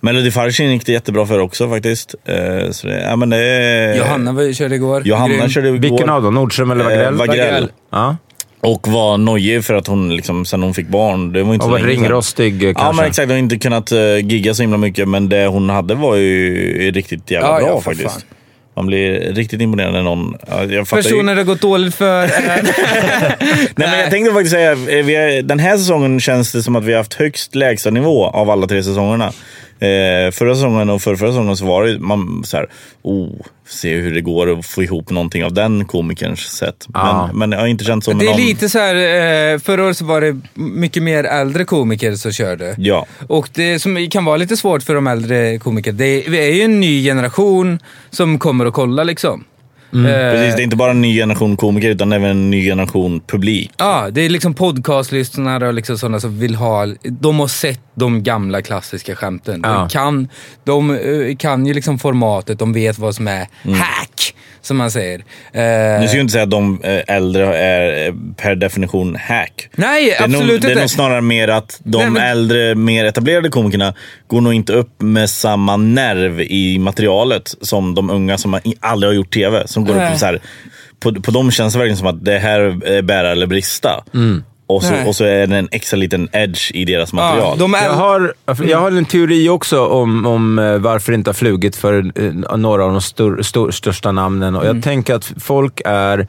[0.00, 2.14] Melodifardien gick det jättebra för också faktiskt.
[2.24, 5.02] Eh, så det, ja, men det, Johanna körde igår.
[5.04, 5.48] Johanna Grym.
[5.48, 5.78] körde igår.
[5.78, 6.34] Vilken av dem?
[6.34, 7.14] Nordström eller Wagrell?
[7.14, 7.52] Eh, Wagrell.
[7.52, 7.70] Wagrell.
[7.90, 8.16] Ja.
[8.62, 11.72] Och var nojig för att hon liksom, sen hon fick barn, det var inte Och
[11.72, 12.96] var ringrostig eh, Ja kanske.
[13.02, 15.94] men exakt, hon har inte kunnat uh, gigga så himla mycket men det hon hade
[15.94, 18.12] var ju riktigt jävla Ja, bra ja, faktiskt.
[18.12, 18.22] fan.
[18.76, 20.36] Man blir riktigt imponerad när någon...
[20.50, 22.24] Ja, jag fattar ju- Personer det har gått dåligt för.
[22.24, 22.30] eh,
[23.76, 26.76] Nej, men jag tänkte faktiskt säga, eh, vi har, den här säsongen känns det som
[26.76, 29.32] att vi har haft högst lägsta nivå av alla tre säsongerna.
[29.82, 32.66] Eh, förra säsongen och förra, förra säsongen så var det man så här,
[33.02, 33.30] oh,
[33.68, 36.86] se hur det går att få ihop någonting av den komikerns sätt.
[36.94, 37.26] Ja.
[37.26, 38.40] Men, men jag har inte känt så med Det är någon.
[38.40, 42.74] lite så här, eh, förra året så var det mycket mer äldre komiker som körde.
[42.78, 43.06] Ja.
[43.28, 46.80] Och det som kan vara lite svårt för de äldre komiker, det är ju en
[46.80, 47.78] ny generation
[48.10, 49.44] som kommer och kollar liksom.
[49.94, 53.20] Eh, Precis, det är inte bara en ny generation komiker utan även en ny generation
[53.26, 53.70] publik.
[53.76, 58.22] Ja, det är liksom podcastlyssnare och liksom sådana som vill ha, de har sett de
[58.22, 59.60] gamla klassiska skämten.
[59.64, 59.68] Ja.
[59.70, 60.28] De, kan,
[60.64, 63.78] de eh, kan ju liksom formatet, de vet vad som är Mm.
[63.78, 65.18] hack, som man säger.
[65.52, 69.68] Eh, Nu ska jag inte säga att de eh, äldre är eh, per definition hack.
[69.74, 72.74] Nej, Det är, nog, absolut det är nog snarare mer att de Nej, men- äldre,
[72.74, 73.94] mer etablerade komikerna
[74.26, 79.14] går nog inte upp med samma nerv i materialet som de unga som aldrig har
[79.14, 79.62] gjort tv.
[79.66, 80.12] Som går Nej.
[80.12, 80.40] upp så här,
[81.00, 84.04] på, på dem känns det verkligen som att det här är bära eller brista.
[84.74, 87.48] Och, så, och så är det en extra liten edge i deras material.
[87.50, 91.16] ja, de är, Jag har, jag har en teori också om, om eh, varför det
[91.16, 94.56] inte har flugit för eh, några av de stor, stor, största namnen.
[94.56, 96.28] Och jag tänker att folk är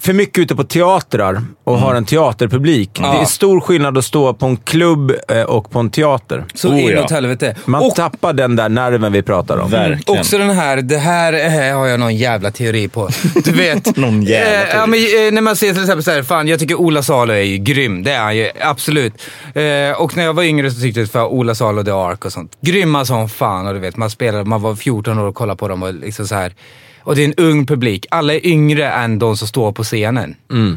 [0.00, 2.90] för mycket ute på teatrar och har en teaterpublik.
[2.94, 6.44] Det är stor skillnad att stå på en klubb eh, och på en teater.
[6.54, 6.90] så Oh, ja.
[6.90, 7.56] inåt helvete.
[7.64, 9.70] Man och tappar den där nerven vi pratar om.
[9.70, 10.20] Verkligen.
[10.20, 13.08] Också den här, det här eh, har jag någon jävla teori på.
[13.44, 13.96] Du vet.
[13.96, 16.58] Någon jävla eh, ja, men, eh, när man ser till exempel så här, fan jag
[16.60, 18.02] tycker Ola Salo är ju grym.
[18.02, 19.12] Det är han ju, absolut.
[19.54, 22.32] Eh, och när jag var yngre så tyckte jag för Ola Salo The Ark och
[22.32, 22.52] sånt.
[22.60, 23.66] Grymma som fan.
[23.66, 26.26] Och du vet, man spelade, man var 14 år och kollade på dem och liksom
[26.26, 26.52] så här.
[27.00, 28.06] Och det är en ung publik.
[28.10, 30.34] Alla är yngre än de som står på scenen.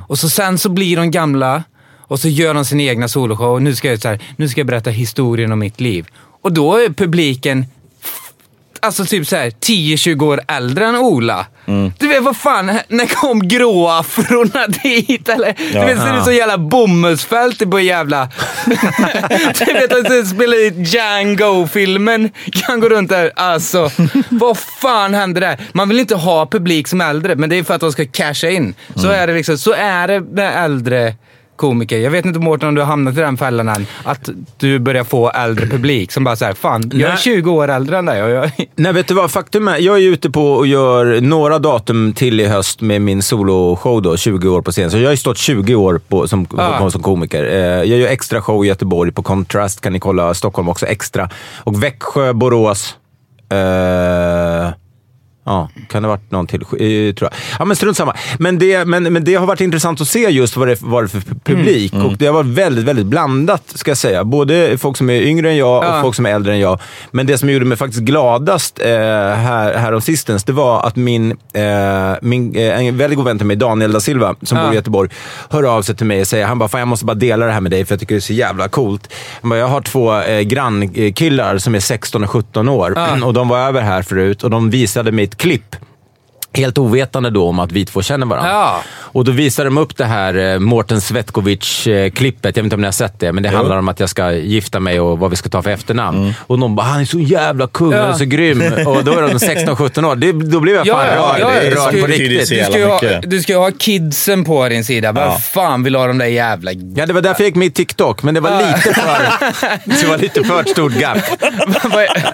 [0.07, 1.63] Och så sen så blir de gamla
[1.99, 3.53] och så gör de sin egna soloshow.
[3.53, 6.07] Och nu ska jag, så här, nu ska jag berätta historien om mitt liv.
[6.41, 7.65] Och då är publiken
[8.81, 11.45] alltså typ så här 10-20 år äldre än Ola.
[11.99, 15.29] Du vet vad fan, när kom gråafrorna dit?
[15.29, 15.79] Eller, Ja.
[15.81, 18.29] du vet, så är det så jävla bomullsfält på jävla...
[19.59, 23.31] du vet att du spelar i Django-filmen, kan gå runt där.
[23.35, 23.91] Alltså,
[24.29, 25.59] vad fan händer där?
[25.73, 28.49] Man vill inte ha publik som äldre, men det är för att de ska casha
[28.49, 28.73] in.
[28.95, 31.15] Så är det liksom, så är det med äldre
[31.61, 31.97] komiker.
[31.97, 33.85] Jag vet inte Mårten om du har hamnat i den fällan än.
[34.03, 37.17] Att du börjar få äldre publik som bara säger fan, jag är Nej.
[37.17, 38.51] 20 år äldre än dig jag...
[38.75, 39.31] Nej, vet du vad?
[39.31, 43.21] Faktum är, jag är ute på och gör några datum till i höst med min
[43.21, 44.91] soloshow då, 20 år på scen.
[44.91, 46.89] Så jag har ju stått 20 år på, som, Ah.
[46.89, 47.43] som komiker.
[47.43, 50.33] Eh, jag gör extra show i Göteborg på Contrast, kan ni kolla.
[50.33, 51.29] Stockholm också extra.
[51.63, 52.95] Och Växjö, Borås.
[53.51, 54.69] Eh,
[55.51, 56.61] Ja, kan det ha varit någon till?
[56.61, 56.67] Eh,
[57.15, 57.31] tror jag.
[57.59, 58.15] Ja, men strunt samma.
[58.39, 61.21] Men det, men, men det har varit intressant att se just vad det var för
[61.43, 61.93] publik.
[61.93, 62.05] Mm.
[62.05, 64.23] Och det har varit väldigt, väldigt blandat, ska jag säga.
[64.23, 65.95] Både folk som är yngre än jag Ja.
[65.95, 66.79] och folk som är äldre än jag.
[67.11, 71.31] Men det som gjorde mig faktiskt gladast eh, här, här sistens, det var att min,
[71.31, 74.63] eh, min eh, en väldigt god vän till mig, Daniel da Silva, som Ja.
[74.63, 75.09] bor i Göteborg,
[75.49, 77.51] hör av sig till mig och säger, han bara, fan jag måste bara dela det
[77.51, 79.13] här med dig för jag tycker det är så jävla coolt.
[79.41, 83.25] Han bara, jag har två eh, grannkillar som är 16 och 17 år Ja.
[83.25, 85.75] och de var över här förut och de visade mig ett klipp
[86.53, 88.51] Helt ovetande då om att vi två känner varandra.
[88.51, 88.81] Ja.
[88.97, 92.45] Och då visar de upp det här eh, Mårten Svetkovic-klippet.
[92.45, 94.31] Jag vet inte om ni har sett det, men det handlar om att jag ska
[94.31, 96.33] gifta mig och vad vi ska ta för efternamn.
[96.47, 98.01] Och någon bara, han är så jävla kung, Ja.
[98.01, 98.61] han är så grym.
[98.87, 100.15] och då är de 16-17 år.
[100.15, 102.49] Det, då blev jag fan rörd, rörd Ska på riktigt.
[102.49, 105.11] Du ska, ju ha, du ska ju ha kidsen på din sida.
[105.11, 106.71] Vad fan vill ha de där jävla...
[106.71, 109.23] Ja, det var därför jag gick med i TikTok, men det var lite för,
[109.85, 111.17] det var lite för ett stort gap.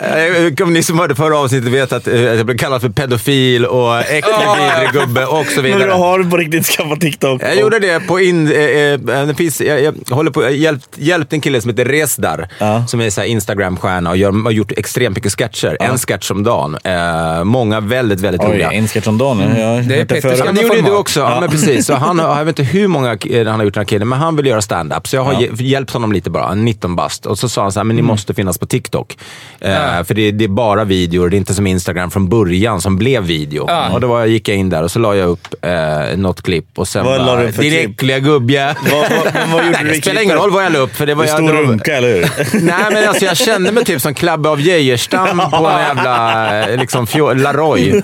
[0.01, 3.65] Eh, Om ni som hörde förra avsnittet vet att eh, jag blev kallad för pedofil
[3.65, 5.86] och äcklig, vidrig gubbe och så Men vidare.
[5.86, 7.41] du har på riktigt skaffat TikTok?
[7.43, 8.51] Jag gjorde det på in...
[8.51, 12.47] Eh, eh, finns, jag, jag håller på, jag hjälpt, hjälpt en kille som heter Resdar,
[12.60, 12.88] Ja.
[12.88, 15.78] som är Instagram-stjärna och gör, har gjort extremt mycket sketcher.
[15.80, 16.78] En sketch om dagen.
[16.84, 18.72] Eh, många väldigt, väldigt Oj, roliga.
[18.72, 19.39] en sketch om dagen.
[19.60, 20.30] Jag har Det är.
[20.30, 21.20] Ja, gamla det gjorde du också.
[21.20, 21.39] Ja.
[21.39, 21.86] men precis.
[21.86, 24.20] Så han, jag vet inte hur många eh, han har gjort den här killen, men
[24.20, 25.08] han vill göra stand-up.
[25.08, 27.26] Så jag har hj- hjälpt honom lite bara, 19 bast.
[27.26, 29.18] Och så sa han så här, men ni måste finnas på TikTok.
[29.60, 32.97] Eh, För det, det är bara videor, det är inte som Instagram från början som
[32.97, 33.66] blev video.
[33.98, 36.66] Och då var, gick jag in där och så la jag upp eh, något klipp
[36.76, 38.76] och sen Vad bara, du din äckliga gubbjä.
[38.91, 40.95] Vad- vad- men vad gjorde Nej, du det spelar ingen roll vad jag la upp.
[40.95, 42.22] För det var jag, stod det var- runka, eller hur?
[42.62, 46.78] Nej, men alltså jag kände mig typ som Klabbe av Geijerstam på en jävla eh,
[46.80, 48.02] liksom, Laroy.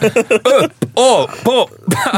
[0.95, 1.69] Åh, på!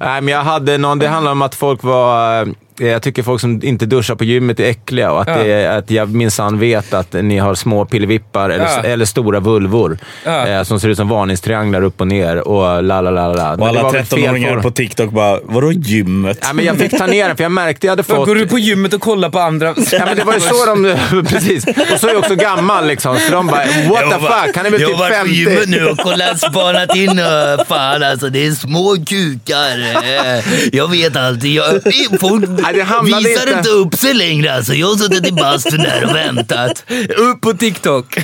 [0.00, 2.48] Nej, men jag hade någon, det handlar om att folk var...
[2.80, 5.36] eh, Jag tycker folk som inte duschar på gymmet är äckliga och att, Ja.
[5.44, 8.82] det, är- att jag minsann vet att ni har små pillevippar eller, Ja.
[8.82, 10.46] eller stora vulvor Ja.
[10.46, 13.68] eh, som ser ut som varningstrianglar upp och ner och la la la la, Och
[13.68, 14.62] alla var väl fel 13-åringar form.
[14.62, 16.38] på TikTok bara, vadå gymmet?
[16.42, 18.26] Ja, men jag fick ta ner den för jag märkte jag hade fått...
[18.26, 19.74] Går du på gymmet och kollar på andra?
[19.92, 20.96] Ja, men det var ju så de...
[21.28, 21.66] Precis.
[21.66, 23.16] Och så är jag också gammal liksom.
[23.18, 23.56] Så de bara,
[23.88, 24.56] what the fuck?
[24.56, 25.70] Han är väl jag typ har varit på gymmet 50?
[25.70, 27.18] nu och kollat, spanat in.
[27.18, 29.80] uh, Fan alltså, det är små kukar.
[30.76, 31.50] Jag vet alltid.
[31.54, 31.80] Jag,
[32.20, 32.84] folk Nej,
[33.22, 34.74] det visar inte- inte upp sig längre alltså.
[34.74, 36.84] Jag har suttit i bastun där och väntat.
[37.18, 38.18] Upp på TikTok.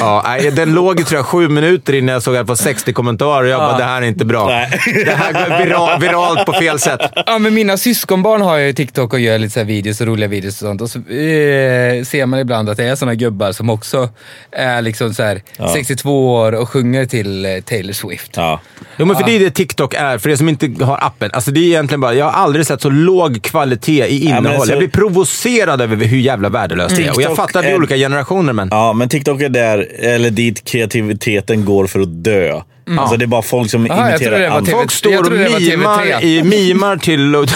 [0.00, 2.56] Ja, nej, den låg ju tror jag sju minuter innan jag såg att det var
[2.56, 4.46] 60 kommentarer och jag bara, det här är inte bra.
[4.46, 4.70] Nej.
[5.04, 7.00] Det här går viral, viralt på fel sätt.
[7.26, 10.28] Ja, men mina syskonbarn har ju TikTok och gör lite så här videos och roliga
[10.28, 10.80] videos och sånt.
[10.80, 14.08] Och så eh, ser man ibland att det är såna gubbar som också
[14.52, 15.42] är liksom så här
[15.72, 18.30] 62 år och sjunger till eh, Taylor Swift.
[18.36, 18.60] Ja.
[18.96, 21.30] Jo, men för det är det TikTok är, för er som inte har appen.
[21.32, 24.66] Alltså det är egentligen bara, jag har aldrig sett så låg kvalitet i innehåll.
[24.66, 27.14] så- Jag blir provocerad över hur jävla värdelöst det är.
[27.14, 28.68] Och jag fattar att vi är är- olika generationer, men...
[28.70, 32.60] Ja, men TikTok är där, eller dit kreativiteten går för att dö.
[32.98, 34.66] Alltså det är bara folk som trodde imiterar allt.
[34.66, 36.22] TV Folk står jag och trodde det var mimar, TV3.
[36.22, 37.46] i, mimar, till,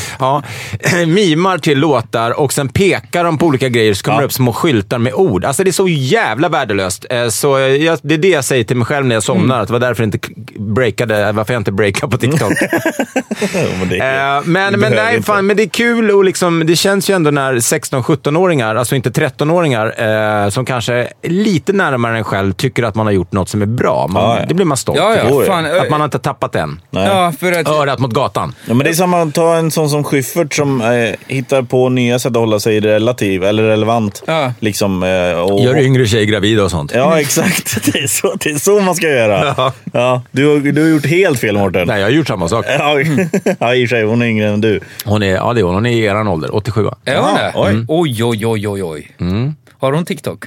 [0.18, 0.42] ja,
[1.06, 4.20] mimar till låtar och sen pekar de på olika grejer så kommer Ja.
[4.20, 5.44] det upp små skyltar med ord.
[5.44, 7.06] Alltså det är så jävla värdelöst.
[7.10, 9.44] Eh, Så eh, jag, det är det jag säger till mig själv när jag somnar.
[9.54, 9.60] Mm.
[9.62, 10.18] Att det var därför jag inte
[10.58, 12.52] breakade, varför jag inte breakade på TikTok.
[13.78, 17.10] Men det är- Eh, men, nej, fan, men det är kul och liksom, det känns
[17.10, 22.52] ju ändå när 16-17-åringar, alltså inte 13-åringar, eh, som kanske är lite närmare en själv,
[22.52, 24.06] tycker att man har gjort något som är bra.
[24.06, 24.49] Man, Ja, ja.
[24.50, 25.44] Det blir man stolt Ja, ja.
[25.46, 26.80] Fan, Att man har inte tappat än.
[26.90, 27.06] Nej.
[27.06, 27.68] Ja, för att...
[27.68, 28.54] Örat mot gatan.
[28.66, 32.18] Ja, men det är samma, ta en sån som Schyffert som eh, hittar på nya
[32.18, 34.22] sätt att hålla sig relativ, eller relevant.
[34.26, 34.52] Ja.
[34.60, 36.92] Liksom, eh, och, Gör yngre tjejer gravida och sånt.
[36.94, 37.84] Ja, exakt.
[37.92, 39.54] Det är, så, det är så man ska göra.
[39.56, 39.72] Ja.
[39.92, 40.22] Ja.
[40.30, 41.86] du, har, du har gjort helt fel, Mårten.
[41.86, 42.66] Nej, jag har gjort samma sak.
[42.78, 43.00] Ja,
[43.58, 44.04] ja, i och för sig.
[44.04, 44.80] Hon är yngre än du.
[45.04, 45.74] Hon är, ja, det är hon.
[45.74, 46.54] Hon är i eran ålder.
[46.54, 46.96] 87 va?
[47.04, 47.52] Är hon det?
[47.54, 47.84] oj.
[47.88, 49.56] Oj, oj, oj, oj, oj.
[49.78, 50.44] Har hon TikTok?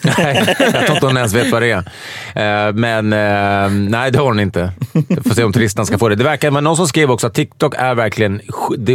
[0.00, 1.70] Nej, jag tror inte hon ens vet vad det
[2.34, 2.68] är.
[2.68, 4.72] Eh, Men eh, nej, det har hon inte.
[4.92, 6.14] Vi får se om Tristan ska få det.
[6.14, 8.40] Det verkar men någon som skrev också att TikTok är verkligen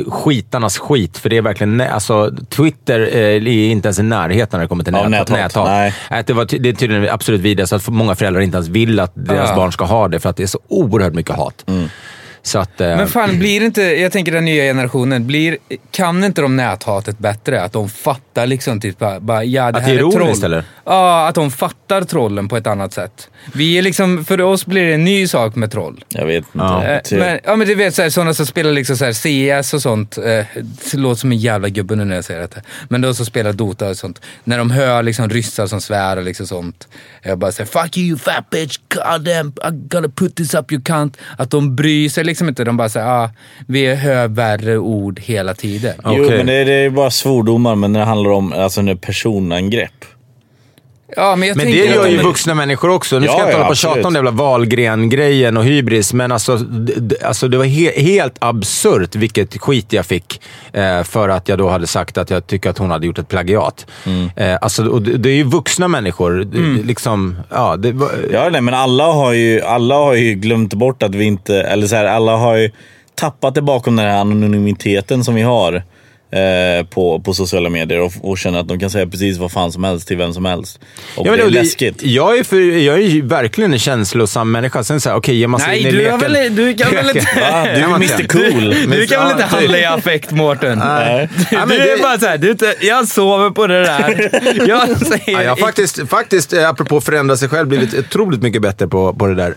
[0.07, 1.17] skitarnas skit.
[1.17, 4.83] För det är verkligen, alltså Twitter eh, är inte ens i närheten när det kommer
[4.83, 5.29] till nät, näthat.
[5.29, 5.67] näthat.
[5.67, 5.93] Nej.
[6.09, 8.99] Att det, var, det är tydligen absolut vidare så att många föräldrar inte ens vill
[8.99, 9.55] att deras Ah.
[9.55, 11.65] barn ska ha det för att det är så oerhört mycket hat.
[12.41, 15.57] Så att, eh, Men fan, blir inte, jag tänker den nya generationen, blir,
[15.91, 17.61] kan inte de näthatet bättre?
[17.61, 20.43] Att de fattar liksom typ bara, ja det Att här det är är troll.
[20.43, 20.63] eller?
[20.85, 23.29] Ja, att de fattar trollen på ett annat sätt.
[23.53, 26.03] Vi är liksom, för oss blir det en ny sak med troll.
[26.09, 26.57] Jag vet inte.
[26.57, 26.99] Ja.
[27.03, 27.19] Typ.
[27.19, 29.13] men, ja men du vet såhär, sådana som spelar liksom såhär
[29.61, 30.17] CS och sånt.
[30.17, 30.23] Eh,
[30.91, 32.61] det låter som en jävla gubbe nu när jag säger det.
[32.89, 34.21] Men de som spelar Dota och sånt.
[34.43, 36.87] När de hör liksom ryssar som svär och liksom sånt.
[37.21, 40.71] Jag bara säger fuck you you fat bitch, god damn, I'm gonna put this up
[40.71, 41.17] you cunt.
[41.37, 42.63] Att de bryr sig liksom inte.
[42.63, 43.29] De bara säger ah,
[43.67, 45.93] vi hör värre ord hela tiden.
[46.05, 46.37] Jo, Okej.
[46.37, 50.05] men det är, det är bara svordomar, men när det handlar om alltså, personangrepp.
[51.15, 53.19] Ja, men jag Men det gör ju vuxna människor också.
[53.19, 55.63] Nu ska Ja, jag inte ja, hålla på och tjata om det jävla Wahlgren-grejen och
[55.65, 60.41] hybris, men alltså, d- d- alltså det var he helt absurt vilket skit jag fick
[60.73, 63.27] eh, för att jag då hade sagt att jag tycker att hon hade gjort ett
[63.27, 63.85] plagiat.
[64.05, 64.29] Mm.
[64.35, 66.31] Eh, alltså, och det, det är ju vuxna människor.
[66.31, 66.85] Det- Mm.
[66.87, 67.95] Liksom, ja, det,
[68.33, 71.61] Ja, nej, men alla har, ju, alla har ju glömt bort att vi inte...
[71.61, 72.71] Eller så här, alla har ju
[73.15, 75.83] tappat det bakom den här anonymiteten som vi har
[76.31, 79.71] eh, på, på sociala medier och, och känner att de kan säga precis vad fan
[79.71, 80.79] som helst till vem som helst.
[81.15, 82.03] Och Ja, det är det- läskigt.
[82.03, 84.83] Jag är, för, jag är ju verkligen en känslosam människa.
[84.83, 86.19] Sen såhär, okej, ger man sig Nej, in i du, leken...
[86.19, 87.27] väl, du kan väl inte...
[87.41, 87.63] Va?
[87.63, 88.27] Du är Mr?
[88.27, 88.75] Cool.
[88.91, 89.81] Du kan väl inte Ja, handla typ.
[89.81, 90.79] i affekt, Mårten?
[90.79, 91.29] Nej.
[91.51, 94.29] Ja, men du är det- bara såhär, du, inte- jag sover på det där.
[94.67, 95.31] Jag säger...
[95.31, 98.87] Ja, jag har faktiskt, faktiskt eh, apropå att förändra sig själv, blivit otroligt mycket bättre
[98.87, 99.55] på, på det där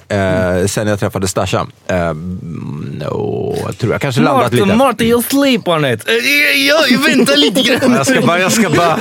[0.61, 1.67] eh, sen jag träffade Stasha.
[1.87, 4.65] Eh, mm, och jag tror jag kanske landat lite.
[4.65, 6.09] Martin, Martin, you sleep on it.
[6.69, 7.93] Jag, jag väntar lite grann.
[7.97, 8.99] Jag ska bara, jag ska bara...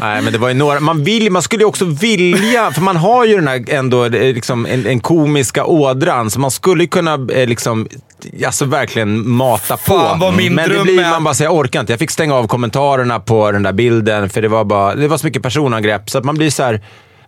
[0.00, 0.80] Nej, men det var ju några...
[0.80, 4.10] Man, vill, man skulle ju också vilja, för man har ju den här ändå eh,
[4.10, 7.88] liksom, en, en komiska ådran, så man skulle kunna eh, liksom,
[8.46, 9.98] alltså verkligen mata på.
[9.98, 11.92] Fan, min men det blir man bara säger, jag orkar inte.
[11.92, 15.18] Jag fick stänga av kommentarerna på den där bilden, för det var, bara, det var
[15.18, 16.80] så mycket personangrepp, så att man blir så här...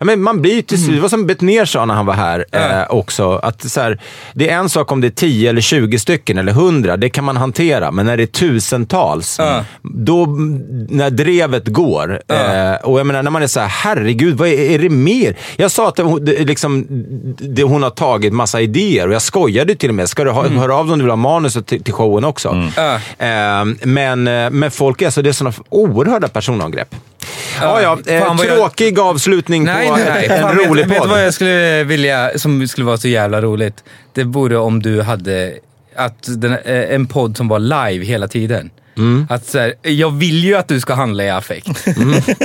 [0.03, 2.13] Ja, men man blir ju till slut, det var som Betnér sa när han var
[2.13, 3.99] här eh, också, att så här,
[4.33, 7.23] det är en sak om det är 10 eller 20 stycken eller 100, det kan
[7.23, 7.91] man hantera.
[7.91, 9.39] Men när det är tusentals,
[9.81, 10.25] då,
[10.89, 14.71] när drevet går, eh, och jag menar när man är så här, herregud, vad är,
[14.71, 15.35] är det mer?
[15.55, 16.85] Jag sa att hon, det, liksom,
[17.39, 20.09] det, hon har tagit massa idéer och jag skojade till och med.
[20.09, 22.69] Ska du ha, höra av dig om du vill ha manuset till, till showen också?
[22.75, 22.95] Ja.
[23.25, 24.23] Eh, men,
[24.59, 26.95] men folk är, alltså, det är sådana oerhörda personangrepp.
[27.61, 27.97] Ja, ja.
[28.05, 30.25] Eh, Fan, jag- tråkig avslutning Nej, på nej, nej.
[30.27, 31.07] en Fan, rolig vet, vet podd.
[31.07, 33.83] du vad jag skulle vilja, som skulle vara så jävla roligt?
[34.13, 35.53] Det vore om du hade
[35.95, 38.69] att den, eh, en podd som var live hela tiden.
[38.97, 39.27] Mm.
[39.29, 41.67] Att så här, jag vill ju att du ska handla i affekt.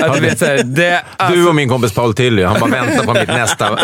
[0.03, 2.71] Att du vet, så här, det, alltså, Du och min kompis Paul Tilly, han bara
[2.71, 3.65] väntar på mitt nästa.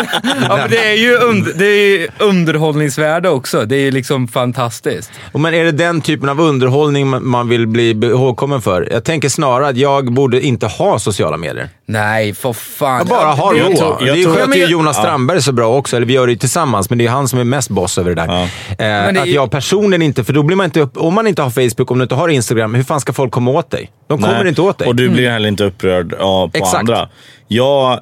[0.49, 3.65] ja, men det är ju und, det är ju underhållningsvärde också.
[3.65, 5.11] Det är ju liksom fantastiskt.
[5.31, 8.87] Och Men är det den typen av underhållning man- vill bli ihågkommen för?
[8.91, 11.69] Jag tänker snarare att jag borde inte ha sociala medier.
[11.85, 12.97] Nej, för fan.
[12.97, 13.61] Jag bara har tror-
[14.07, 15.95] jag Det men ju jag- Jonas Strandberg så bra också.
[15.95, 18.15] Eller vi gör det ju tillsammans, men det är han som är mest boss över
[18.15, 18.27] det där.
[18.27, 18.41] Ja.
[18.43, 18.47] Eh,
[18.77, 21.41] det är att jag personligen inte, för då blir man inte upp, om man inte
[21.41, 23.91] har Facebook, om du inte har Instagram, hur fan ska folk komma åt dig?
[24.07, 24.47] De kommer Nej.
[24.47, 24.87] inte åt dig.
[24.87, 26.75] Och du blir heller inte upprörd ja, på Exakt.
[26.75, 27.09] andra.
[27.47, 27.99] Jag,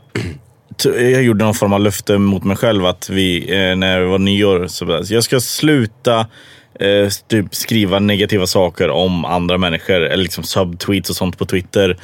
[0.84, 4.20] jag gjorde någon form av löfte mot mig själv att vi, eh, när det var
[4.20, 6.20] nyår, så jag ska sluta
[6.80, 10.02] eh, typ skriva negativa saker om andra människor.
[10.02, 11.98] Eller liksom subtweets och sånt på Twitter.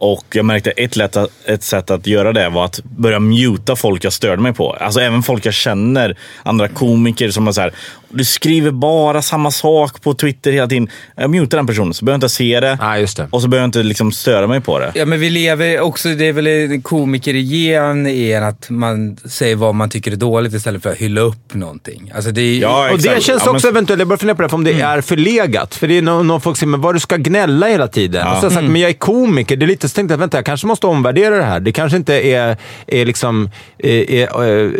[0.00, 4.04] Och jag märkte ett, lätt, ett sätt att göra det var att börja muta folk
[4.04, 4.72] jag störde mig på.
[4.72, 6.16] Alltså även folk jag känner.
[6.42, 7.72] Andra komiker som är så här.
[8.10, 10.88] Du skriver bara samma sak på Twitter hela tiden.
[11.16, 12.78] Jag mutar den personen så behöver jag inte se det.
[12.80, 13.28] Nej, just det.
[13.30, 14.92] Och så behöver jag inte liksom störa mig på det.
[14.94, 19.56] Ja, men vi lever också, det är väl komiker igen i en att man säger
[19.56, 22.12] vad man tycker är dåligt istället för att hylla upp någonting.
[22.14, 24.42] Alltså det är, Ja, Och det känns Ja, men- också eventuellt, jag börjar fundera på
[24.42, 25.74] det, för om det är förlegat.
[25.74, 28.26] För det är någon, någon folk säger, men vad du ska gnälla hela tiden.
[28.26, 29.56] Och så har jag sagt, men jag är komiker.
[29.56, 31.60] Det är lite så tänkte jag, vänta, jag kanske måste omvärdera det här.
[31.60, 32.56] Det kanske inte är,
[32.86, 34.72] är liksom, är, är, är,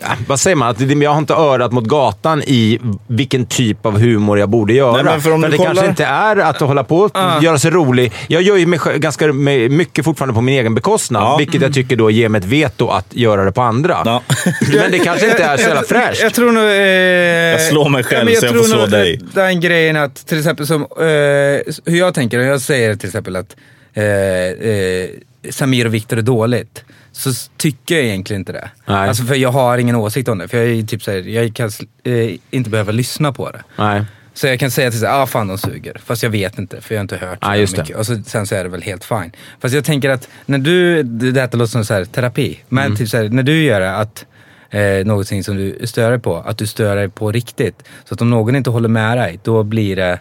[0.00, 0.68] ja, vad säger man?
[0.68, 2.53] Att det, jag har inte örat mot gatan i
[3.06, 4.92] vilken typ av humor jag borde göra.
[4.92, 7.58] Nej, men för om du det kollar- kanske inte är att hålla på och göra
[7.58, 8.12] sig rolig.
[8.28, 11.36] Jag gör ju mig ganska mycket fortfarande på min egen bekostnad, Ja.
[11.36, 14.02] vilket jag tycker då ger mig ett veto att göra det på andra.
[14.04, 14.22] Ja.
[14.72, 16.22] Men det kanske inte är så jävla fräscht.
[16.22, 16.64] Jag tror nog...
[16.64, 19.20] Eh, jag slår mig själv, så jag får slå dig.
[19.34, 21.06] Den grejen att, till exempel som, eh,
[21.84, 23.56] hur jag tänker, jag säger till exempel att
[23.94, 25.08] eh, eh,
[25.50, 26.84] Samir och Viktor är dåligt.
[27.16, 28.70] Så tycker jag egentligen inte det.
[28.86, 29.08] Nej.
[29.08, 30.48] Alltså för jag har ingen åsikt om det.
[30.48, 31.70] För jag, är typ så här, jag kan
[32.04, 33.62] eh, inte behöva lyssna på det.
[33.78, 34.04] Nej.
[34.34, 36.00] Så jag kan säga till sig, ah fan de suger.
[36.04, 37.78] Fast jag vet inte, för jag har inte hört så det.
[37.82, 37.96] mycket.
[37.96, 39.32] Och så, sen så är det väl helt fine.
[39.60, 42.58] Fast jag tänker att när du, det det här låter som så här, terapi.
[42.68, 42.96] Men Mm.
[42.96, 44.26] typ så här, när du gör det, att
[44.70, 47.82] eh, någonting som du stör dig på, att du stör dig på riktigt.
[48.04, 50.18] Så att om någon inte håller med dig, då blir det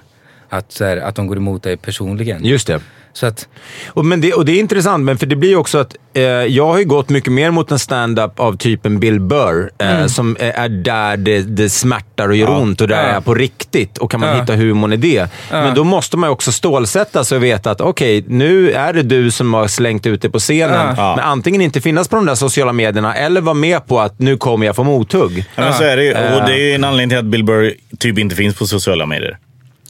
[0.50, 2.46] att, så här, att de går emot dig personligen.
[2.46, 2.80] Just det.
[3.16, 3.48] Så att,
[3.88, 6.22] Och, men det, och det är intressant, men för det blir ju också att eh,
[6.24, 10.10] jag har ju gått mycket mer mot en stand-up av typen Bill Burr, eh, Mm.
[10.10, 12.58] som är, är där det, det smärtar och gör Ja.
[12.58, 13.10] ont och där Ja.
[13.10, 13.98] är på riktigt.
[13.98, 14.36] Och kan man Ja.
[14.42, 15.30] hitta humorn i det.
[15.52, 19.04] Men då måste man ju också stålsätta sig och veta att okej, nu är det
[19.04, 20.94] du som har slängt ut det på scenen.
[20.98, 21.16] Ja.
[21.16, 24.38] Men antingen inte finnas på de där sociala medierna eller vara med på att nu
[24.38, 25.46] kommer jag få mothugg.
[25.56, 26.12] Ja, men så är det ju.
[26.12, 26.34] Eh.
[26.42, 29.06] Och det är ju en anledning till att Bill Burr typ inte finns på sociala
[29.06, 29.38] medier.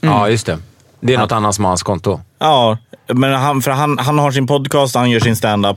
[0.00, 0.58] Ja, just det.
[1.00, 2.20] Det är något annat som har hans konto.
[2.44, 5.76] Ja, men han, för han, han har sin podcast, han gör sin standup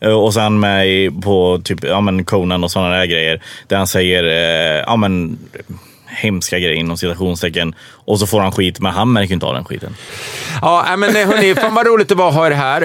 [0.00, 0.86] eh, och sen med
[1.22, 3.42] på typ, ja, men Conan och sådana där grejer.
[3.66, 5.38] Där han säger eh, ja, men,
[6.08, 7.74] hemska grejer inom citationstecken.
[7.90, 9.96] Och så får han skit, men han märker inte av den skiten.
[10.62, 12.80] Ja, nej, men eh, hörni, fan vad roligt det var att ha er här.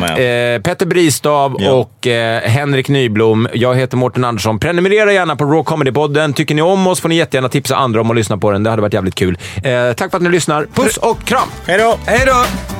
[0.00, 0.54] med.
[0.54, 1.70] Eh, Petter Bristav Ja.
[1.72, 3.48] och eh, Henrik Nyblom.
[3.54, 4.58] Jag heter Mårten Andersson.
[4.58, 6.32] Prenumerera gärna på Raw Comedy-podden.
[6.34, 8.62] Tycker ni om oss får ni jättegärna tipsa andra om att lyssna på den.
[8.62, 9.38] Det hade varit jävligt kul.
[9.64, 10.66] Eh, tack för att ni lyssnar.
[10.74, 11.48] Puss och kram!
[11.66, 11.98] Hej då!
[12.06, 12.79] hej då!